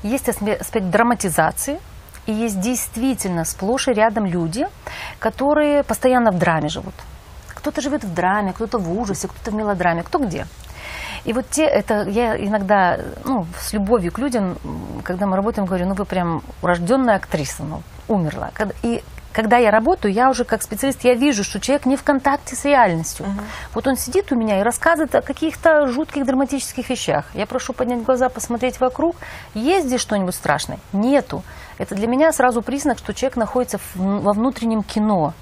[0.03, 1.79] Есть асме- аспект драматизации,
[2.27, 4.67] и есть действительно сплошь и рядом люди,
[5.19, 6.95] которые постоянно в драме живут.
[7.49, 10.47] Кто-то живет в драме, кто-то в ужасе, кто-то в мелодраме, кто где.
[11.25, 14.59] И вот те, это я иногда, ну, с любовью к людям,
[15.03, 18.51] когда мы работаем, говорю, ну вы прям урожденная актриса, ну, умерла.
[18.83, 19.03] И
[19.35, 22.65] когда я работаю, я уже как специалист, я вижу, что человек не в контакте с
[22.65, 23.27] реальностью.
[23.75, 27.25] Вот он сидит у меня и рассказывает о каких-то жутких драматических вещах.
[27.35, 29.17] Я прошу поднять глаза, посмотреть вокруг.
[29.55, 30.79] Есть здесь что-нибудь страшное?
[30.93, 31.43] Нету.
[31.79, 35.35] Это для меня сразу признак, что человек находится в- во внутреннем кино.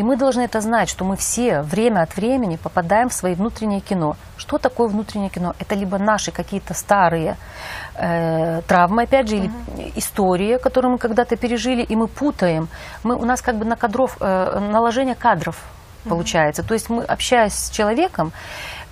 [0.00, 3.80] И мы должны это знать, что мы все время от времени попадаем в свои внутреннее
[3.80, 4.16] кино.
[4.38, 5.54] Что такое внутреннее кино?
[5.58, 7.36] Это либо наши какие-то старые
[7.96, 9.50] э, травмы, опять же, или
[9.96, 12.68] истории, которые мы когда-то пережили, и мы путаем.
[13.02, 15.62] Мы, у нас как бы на кадров, э, наложение кадров
[16.08, 16.62] получается.
[16.62, 18.32] То есть мы, общаясь с человеком,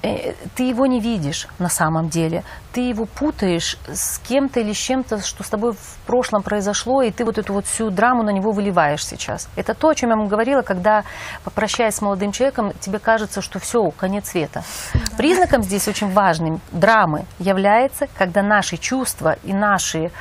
[0.00, 2.44] ты его не видишь на самом деле.
[2.72, 7.10] Ты его путаешь с кем-то или с чем-то, что с тобой в прошлом произошло, и
[7.10, 9.48] ты вот эту вот всю драму на него выливаешь сейчас.
[9.56, 11.02] Это то, о чем я вам говорила, когда,
[11.42, 14.62] попрощаясь с молодым человеком, тебе кажется, что все, конец света.
[15.16, 20.12] Признаком здесь очень важным драмы является, когда наши чувства и наши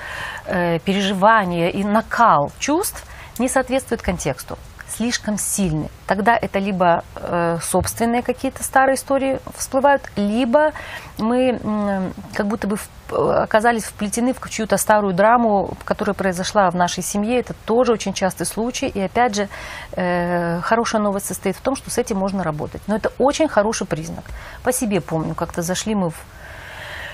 [0.46, 3.06] э, переживания и накал чувств
[3.38, 4.58] не соответствуют контексту
[4.90, 5.90] слишком сильны.
[6.08, 10.72] Тогда это либо э, собственные какие-то старые истории всплывают, либо
[11.18, 16.76] мы м, как будто бы в- оказались вплетены в чью-то старую драму, которая произошла в
[16.76, 17.40] нашей семье.
[17.40, 18.88] Это тоже очень частый случай.
[18.88, 19.50] И опять же,
[19.94, 22.82] э, хорошая новость состоит в том, что с этим можно работать.
[22.88, 24.26] Но это очень хороший признак.
[24.64, 26.16] По себе помню, как-то зашли мы в,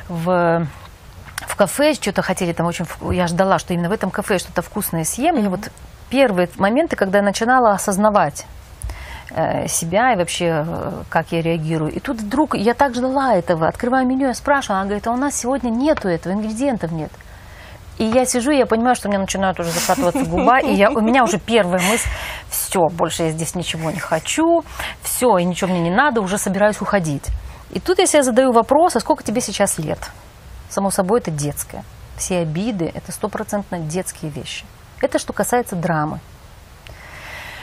[0.09, 0.67] в
[1.45, 2.86] в кафе, что-то хотели там очень...
[3.11, 5.36] Я ждала, что именно в этом кафе что-то вкусное съем.
[5.38, 5.69] И вот
[6.14, 8.45] первые моменты, когда я начинала осознавать,
[9.32, 11.91] э, себя и вообще, э, как я реагирую.
[11.91, 15.18] И тут вдруг я так ждала этого, открываю меню, я спрашиваю, она говорит, а у
[15.18, 17.11] нас сегодня нету этого, ингредиентов нет.
[17.97, 20.91] И я сижу, и я понимаю, что у меня начинает уже закатываться губа, и я,
[20.91, 22.07] у меня уже первая мысль,
[22.47, 24.64] все, больше я здесь ничего не хочу,
[25.01, 27.26] все, и ничего мне не надо, уже собираюсь уходить.
[27.72, 30.11] И тут я себе задаю вопрос, а сколько тебе сейчас лет?
[30.70, 31.84] Само собой, это детское.
[32.18, 34.64] Все обиды– это стопроцентно детские вещи.
[35.04, 36.22] Это что касается драмы.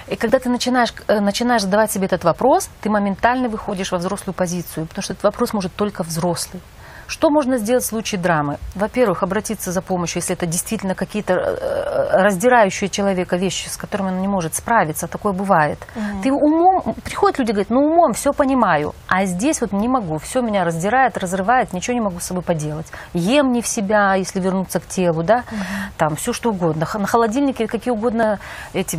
[0.09, 4.35] И когда ты начинаешь, э, начинаешь задавать себе этот вопрос, ты моментально выходишь во взрослую
[4.35, 6.63] позицию, потому что этот вопрос может только взрослый.
[7.11, 8.59] Что можно сделать в случае драмы?
[8.77, 14.21] Во-первых, обратиться за помощью, если это действительно какие-то э, раздирающие человека вещи, с которыми он
[14.21, 15.81] не может справиться, такое бывает.
[15.97, 16.23] Угу.
[16.23, 20.41] Ты умом, приходят люди, говорят, ну умом все понимаю, а здесь вот не могу, все
[20.41, 22.87] меня раздирает, разрывает, ничего не могу с собой поделать.
[23.13, 25.61] Ем не в себя, если вернуться к телу, да, угу.
[25.97, 26.87] там все что угодно.
[26.95, 28.39] На холодильнике какие угодно
[28.73, 28.97] эти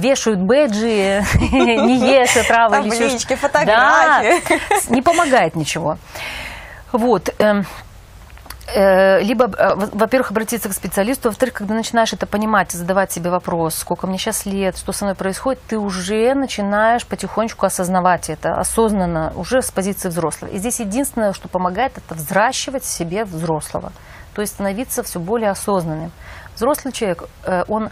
[0.00, 4.92] вешают бэджи, не ешь травы или еще фотографии.
[4.92, 5.96] Не помогает ничего.
[6.92, 7.34] Вот.
[7.38, 7.64] Эм,
[8.74, 13.74] э, либо, э, во-первых, обратиться к специалисту, во-вторых, когда начинаешь это понимать задавать себе вопрос,
[13.74, 19.32] сколько мне сейчас лет, что со мной происходит, ты уже начинаешь потихонечку осознавать это, осознанно,
[19.36, 20.50] уже с позиции взрослого.
[20.50, 23.92] И здесь единственное, что помогает, это взращивать себе взрослого,
[24.34, 26.12] то есть становиться все более осознанным.
[26.54, 27.90] Взрослый человек, э, он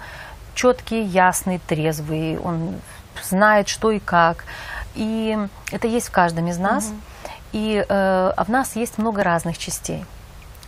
[0.54, 2.76] четкий, ясный, трезвый, он
[3.22, 4.44] знает, что и как.
[4.94, 5.38] И
[5.70, 6.88] это есть в каждом из нас.
[6.88, 6.96] Угу.
[7.52, 10.04] И э, в нас есть много разных частей,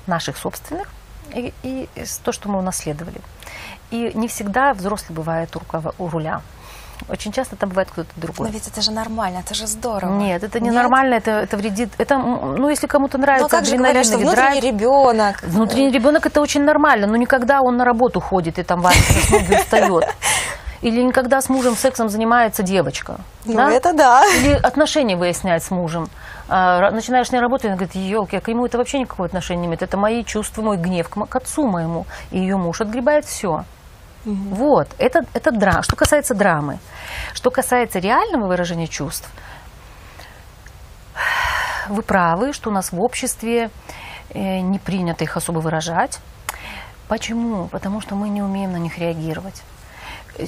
[0.07, 0.89] наших собственных
[1.35, 1.89] и, и
[2.24, 3.20] то, что мы унаследовали.
[3.91, 6.41] И не всегда взрослый бывает у, рукава, у руля.
[7.09, 8.49] Очень часто там бывает кто-то другой.
[8.49, 10.18] Но ведь это же нормально, это же здорово.
[10.18, 10.74] Нет, это не Нет?
[10.74, 11.91] нормально, это, это вредит.
[11.99, 15.43] Это, ну, если кому-то нравится но как же говорят, что внутренний драйв, ребенок.
[15.43, 19.30] Внутренний ребенок это очень нормально, но никогда он на работу ходит и там варится с
[19.30, 20.05] ноги устает.
[20.83, 23.20] Или никогда с мужем сексом занимается девочка.
[23.45, 23.70] Ну, да?
[23.70, 24.24] это да.
[24.37, 26.09] Или отношения выясняет с мужем.
[26.55, 29.62] А, начинаешь с ней работать, она говорит, елки, а к ему это вообще никакого отношения
[29.62, 29.80] не имеет.
[29.80, 32.05] Это мои чувства, мой гнев к, к отцу моему.
[32.30, 33.64] И ее муж отгребает все.
[34.26, 34.55] Угу.
[34.55, 35.82] Вот, это, это драма.
[35.82, 36.78] Что касается драмы.
[37.32, 39.30] Что касается реального выражения чувств,
[41.88, 43.70] вы правы, что у нас в обществе
[44.28, 46.20] э, не принято их особо выражать.
[47.09, 47.68] Почему?
[47.68, 49.62] Потому что мы не умеем на них реагировать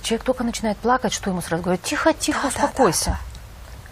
[0.02, 3.10] человек только начинает плакать, что ему сразу говорят, тихо, тихо, да, успокойся.
[3.10, 3.33] Да, да,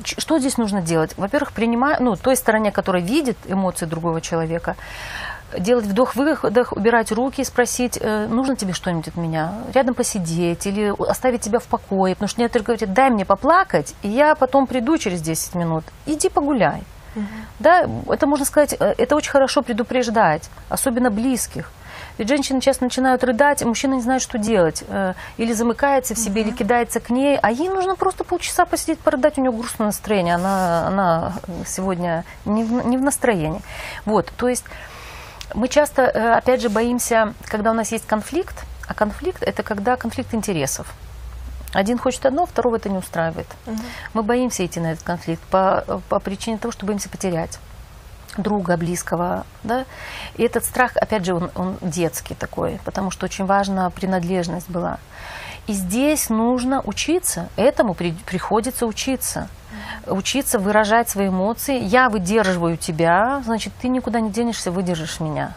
[0.07, 1.13] Что здесь нужно делать?
[1.17, 4.77] Во-первых, принимая, ну, той стороне, которая видит эмоции другого человека,
[5.59, 11.43] делать вдох-выдох, убирать руки, спросить, э, нужно тебе что-нибудь от меня, рядом посидеть или оставить
[11.43, 12.15] тебя в покое.
[12.15, 15.85] Потому что некоторые говорят, дай мне поплакать, и я потом приду через 10 минут.
[16.07, 16.83] Иди погуляй.
[17.15, 17.27] Угу.
[17.59, 21.71] Да, это можно сказать, э, это очень хорошо предупреждать, особенно близких.
[22.19, 24.85] Ведь женщины часто начинают рыдать, мужчина не знает, что делать.
[24.89, 26.51] Э, или замыкается в себе, угу.
[26.51, 30.35] или кидается к ней, а ей нужно просто полчаса посидеть, порыдать, у нее грустное настроение,
[30.35, 31.33] она, она
[31.67, 33.63] сегодня не в, не в настроении.
[34.05, 34.65] Вот, то есть
[35.55, 39.97] мы часто, э, опять же, боимся, когда у нас есть конфликт, а конфликт– это когда
[39.97, 40.93] конфликт интересов.
[41.73, 43.47] Один хочет одно, второго это не устраивает.
[43.67, 43.77] Угу.
[44.15, 47.59] Мы боимся идти на этот конфликт по, по причине того, что боимся потерять
[48.37, 49.85] друга близкого, да,
[50.37, 54.99] и этот страх, опять же, он, он детский такой, потому что очень важна принадлежность была.
[55.67, 59.49] И здесь нужно учиться, этому при, приходится учиться,
[60.07, 61.79] учиться выражать свои эмоции.
[61.79, 65.55] Я выдерживаю тебя, значит, ты никуда не денешься, выдержишь меня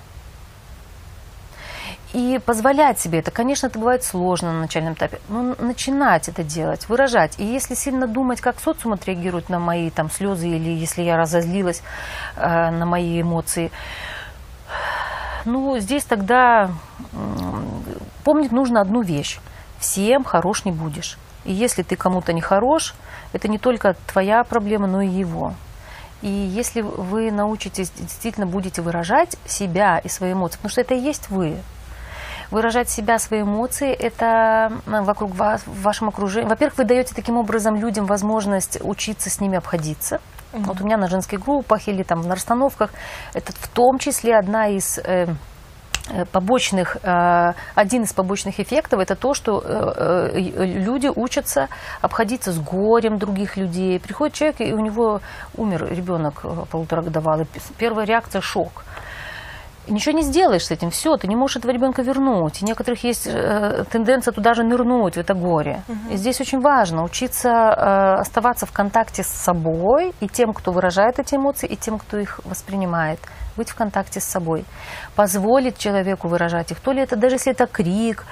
[2.16, 3.30] и позволять себе это.
[3.30, 7.38] Конечно, это бывает сложно на начальном этапе, но начинать это делать, выражать.
[7.38, 11.84] И если сильно думать, как социум отреагирует на мои там слезы или если я разозлилась
[12.38, 13.70] э, на мои эмоции,
[15.44, 16.72] ну, здесь тогда
[17.12, 17.18] э,
[18.24, 19.40] помнить нужно одну вещь.
[19.80, 21.18] Всем хорош не будешь.
[21.44, 22.96] И если ты кому-то не хорош,
[23.34, 25.54] это не только твоя проблема, но и его.
[26.22, 31.00] И если вы научитесь, действительно будете выражать себя и свои эмоции, потому что это и
[31.02, 31.58] есть вы,
[32.52, 36.48] выражать себя, свои эмоции, это вокруг вас, в вашем окружении.
[36.48, 40.20] Во-первых, вы даете таким образом людям возможность учиться с ними обходиться.
[40.56, 40.64] Mm-hmm.
[40.66, 42.92] Вот у меня на женских группах или там на расстановках,
[43.34, 45.28] это в том числе одна из э,
[46.10, 51.68] э побочных, э, один из побочных эффектов это то, что э, люди учатся
[52.02, 54.00] обходиться с горем других людей.
[54.00, 55.20] Приходит человек, и у него
[55.58, 57.48] умер ребенок полуторагодовалый.
[57.78, 58.86] Первая реакция– шок.
[59.88, 62.62] Ничего не сделаешь с этим, все, ты не можешь этого ребенка вернуть.
[62.62, 65.84] И некоторых есть э, тенденция туда же нырнуть в это горе.
[66.12, 71.20] И здесь очень важно учиться э, оставаться в контакте с собой и тем, кто выражает
[71.20, 73.20] эти эмоции, и тем, кто их воспринимает.
[73.58, 74.66] Быть в контакте с собой.
[75.16, 76.80] Позволить человеку выражать их.
[76.82, 78.26] То ли это, даже если это крик,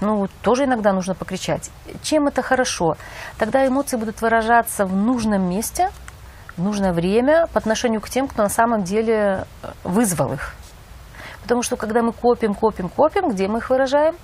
[0.00, 1.70] ну, тоже иногда нужно покричать.
[2.02, 2.96] Чем это хорошо?
[3.38, 5.90] Тогда эмоции будут выражаться в нужном месте,
[6.56, 10.54] в нужное время по отношению к тем, кто на самом деле э, вызвал их.
[11.50, 14.14] Потому что когда мы копим, копим, копим, где мы их выражаем?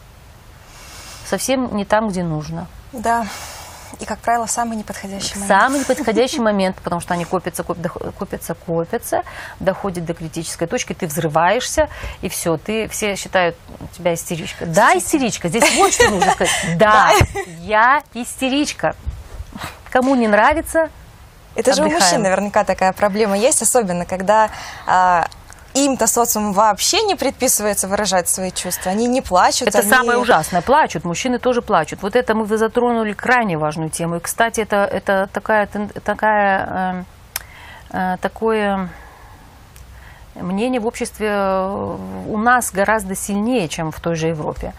[1.24, 2.68] Совсем не там, где нужно.
[2.92, 3.26] Да.
[3.98, 5.48] И, как правило, в самый неподходящий момент.
[5.48, 9.22] Самый неподходящий момент, потому что они копятся, копятся, копятся,
[9.58, 11.88] доходят до критической точки, ты взрываешься,
[12.22, 13.56] и все, ты все считают
[13.90, 14.64] тебя истеричка.
[14.64, 16.54] Да, истеричка, здесь вот что нужно сказать.
[16.76, 17.10] Да,
[17.62, 18.94] я истеричка.
[19.90, 20.90] Кому не нравится,
[21.56, 22.04] Это же у Отдыхаем.
[22.04, 24.48] мужчин наверняка такая проблема есть, особенно когда
[24.86, 25.26] а,
[25.76, 28.92] им-то социум вообще не предписывается выражать свои чувства.
[28.92, 29.68] Они не плачут.
[29.68, 30.62] Это они- самое ужасное.
[30.62, 32.02] Плачут, мужчины тоже плачут.
[32.02, 34.16] Вот это мы затронули крайне важную тему.
[34.16, 35.68] И, кстати, это, это такая,
[36.04, 37.04] такая,
[37.92, 38.88] э, э, такое
[40.34, 41.96] мнение в обществе э,
[42.28, 44.72] у нас гораздо сильнее, чем в той же Европе.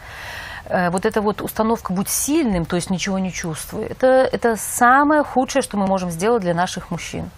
[0.65, 5.23] Э, Вот эта вот установка «будь сильным», то есть ничего не чувствуй, это, это самое
[5.23, 7.29] худшее, что мы можем сделать для наших мужчин.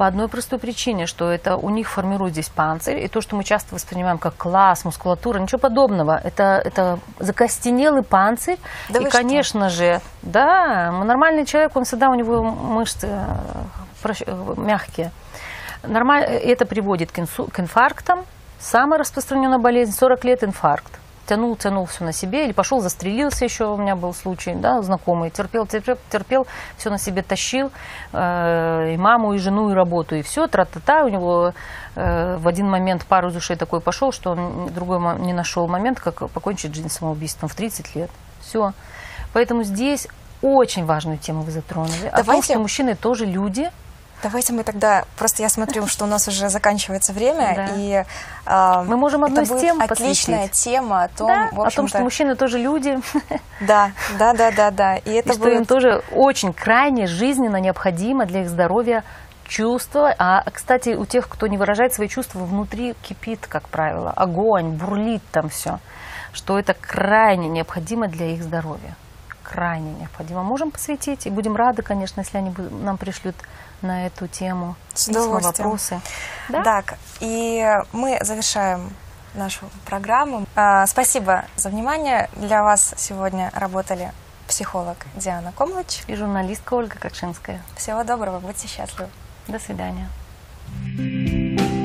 [0.00, 3.44] По одной простой причине, что это у них формирует здесь панцирь, и то, что мы
[3.44, 6.18] часто воспринимаем как класс, мускулатура, ничего подобного.
[6.24, 8.56] Это, это закостенелый панцирь.
[8.88, 9.18] Да и, вы что?
[9.18, 15.10] конечно же, да, нормальный человек, он всегда, у него мышцы э, э, мягкие.
[15.82, 18.24] Нормально, это приводит к, инсу- к инфарктам.
[18.58, 20.98] Самая распространенная болезнь 40 лет инфаркт.
[21.26, 25.30] Тянул, тянул все на себе, или пошел, застрелился еще, у меня был случай, да, знакомый,
[25.30, 26.46] терпел, терпел, терпел,
[26.76, 27.70] все на себе тащил,
[28.12, 31.54] э, и маму, и жену, и работу, и все, тра-та-та, у него
[31.94, 36.00] э, в один момент пар из ушей такой пошел, что он другой не нашел момент,
[36.00, 38.10] как покончить жизнь самоубийством в 30 лет.
[38.40, 38.72] Все.
[39.32, 40.08] Поэтому здесь
[40.42, 42.06] очень важную тему вы затронули.
[42.06, 43.70] О том, Давайте- что мужчины тоже люди,
[44.22, 47.68] Давайте мы тогда, просто я смотрю, что у нас уже заканчивается время, Да.
[47.76, 48.04] и
[48.44, 50.64] а, Мы можем одну это из будет тем отличная посвятить.
[50.64, 52.98] тема о том, да, в о том, что мужчины тоже люди,
[53.60, 57.56] да, да, да, да, да, и это и что им будет тоже очень крайне жизненно
[57.56, 59.04] необходимо для их здоровья
[59.48, 60.14] чувства.
[60.18, 65.22] А, кстати, у тех, кто не выражает свои чувства, внутри кипит, как правило, огонь, бурлит
[65.32, 65.78] там все.
[66.32, 68.94] Что это крайне необходимо для их здоровья.
[69.42, 70.44] Крайне необходимо.
[70.44, 73.34] Можем посвятить, и будем рады, конечно, если они нам пришлют
[73.82, 76.00] на эту тему С письма, вопросы.
[76.48, 76.62] Да?
[76.62, 78.90] Так, и мы завершаем
[79.34, 80.46] нашу программу.
[80.56, 82.28] А, Спасибо за внимание.
[82.36, 84.12] Для вас сегодня работали
[84.48, 86.02] психолог Диана Комлыч.
[86.08, 87.62] И журналистка Ольга Кокшинская.
[87.76, 89.08] Всего доброго, будьте счастливы.
[89.46, 90.08] До свидания.
[90.96, 91.79] Thank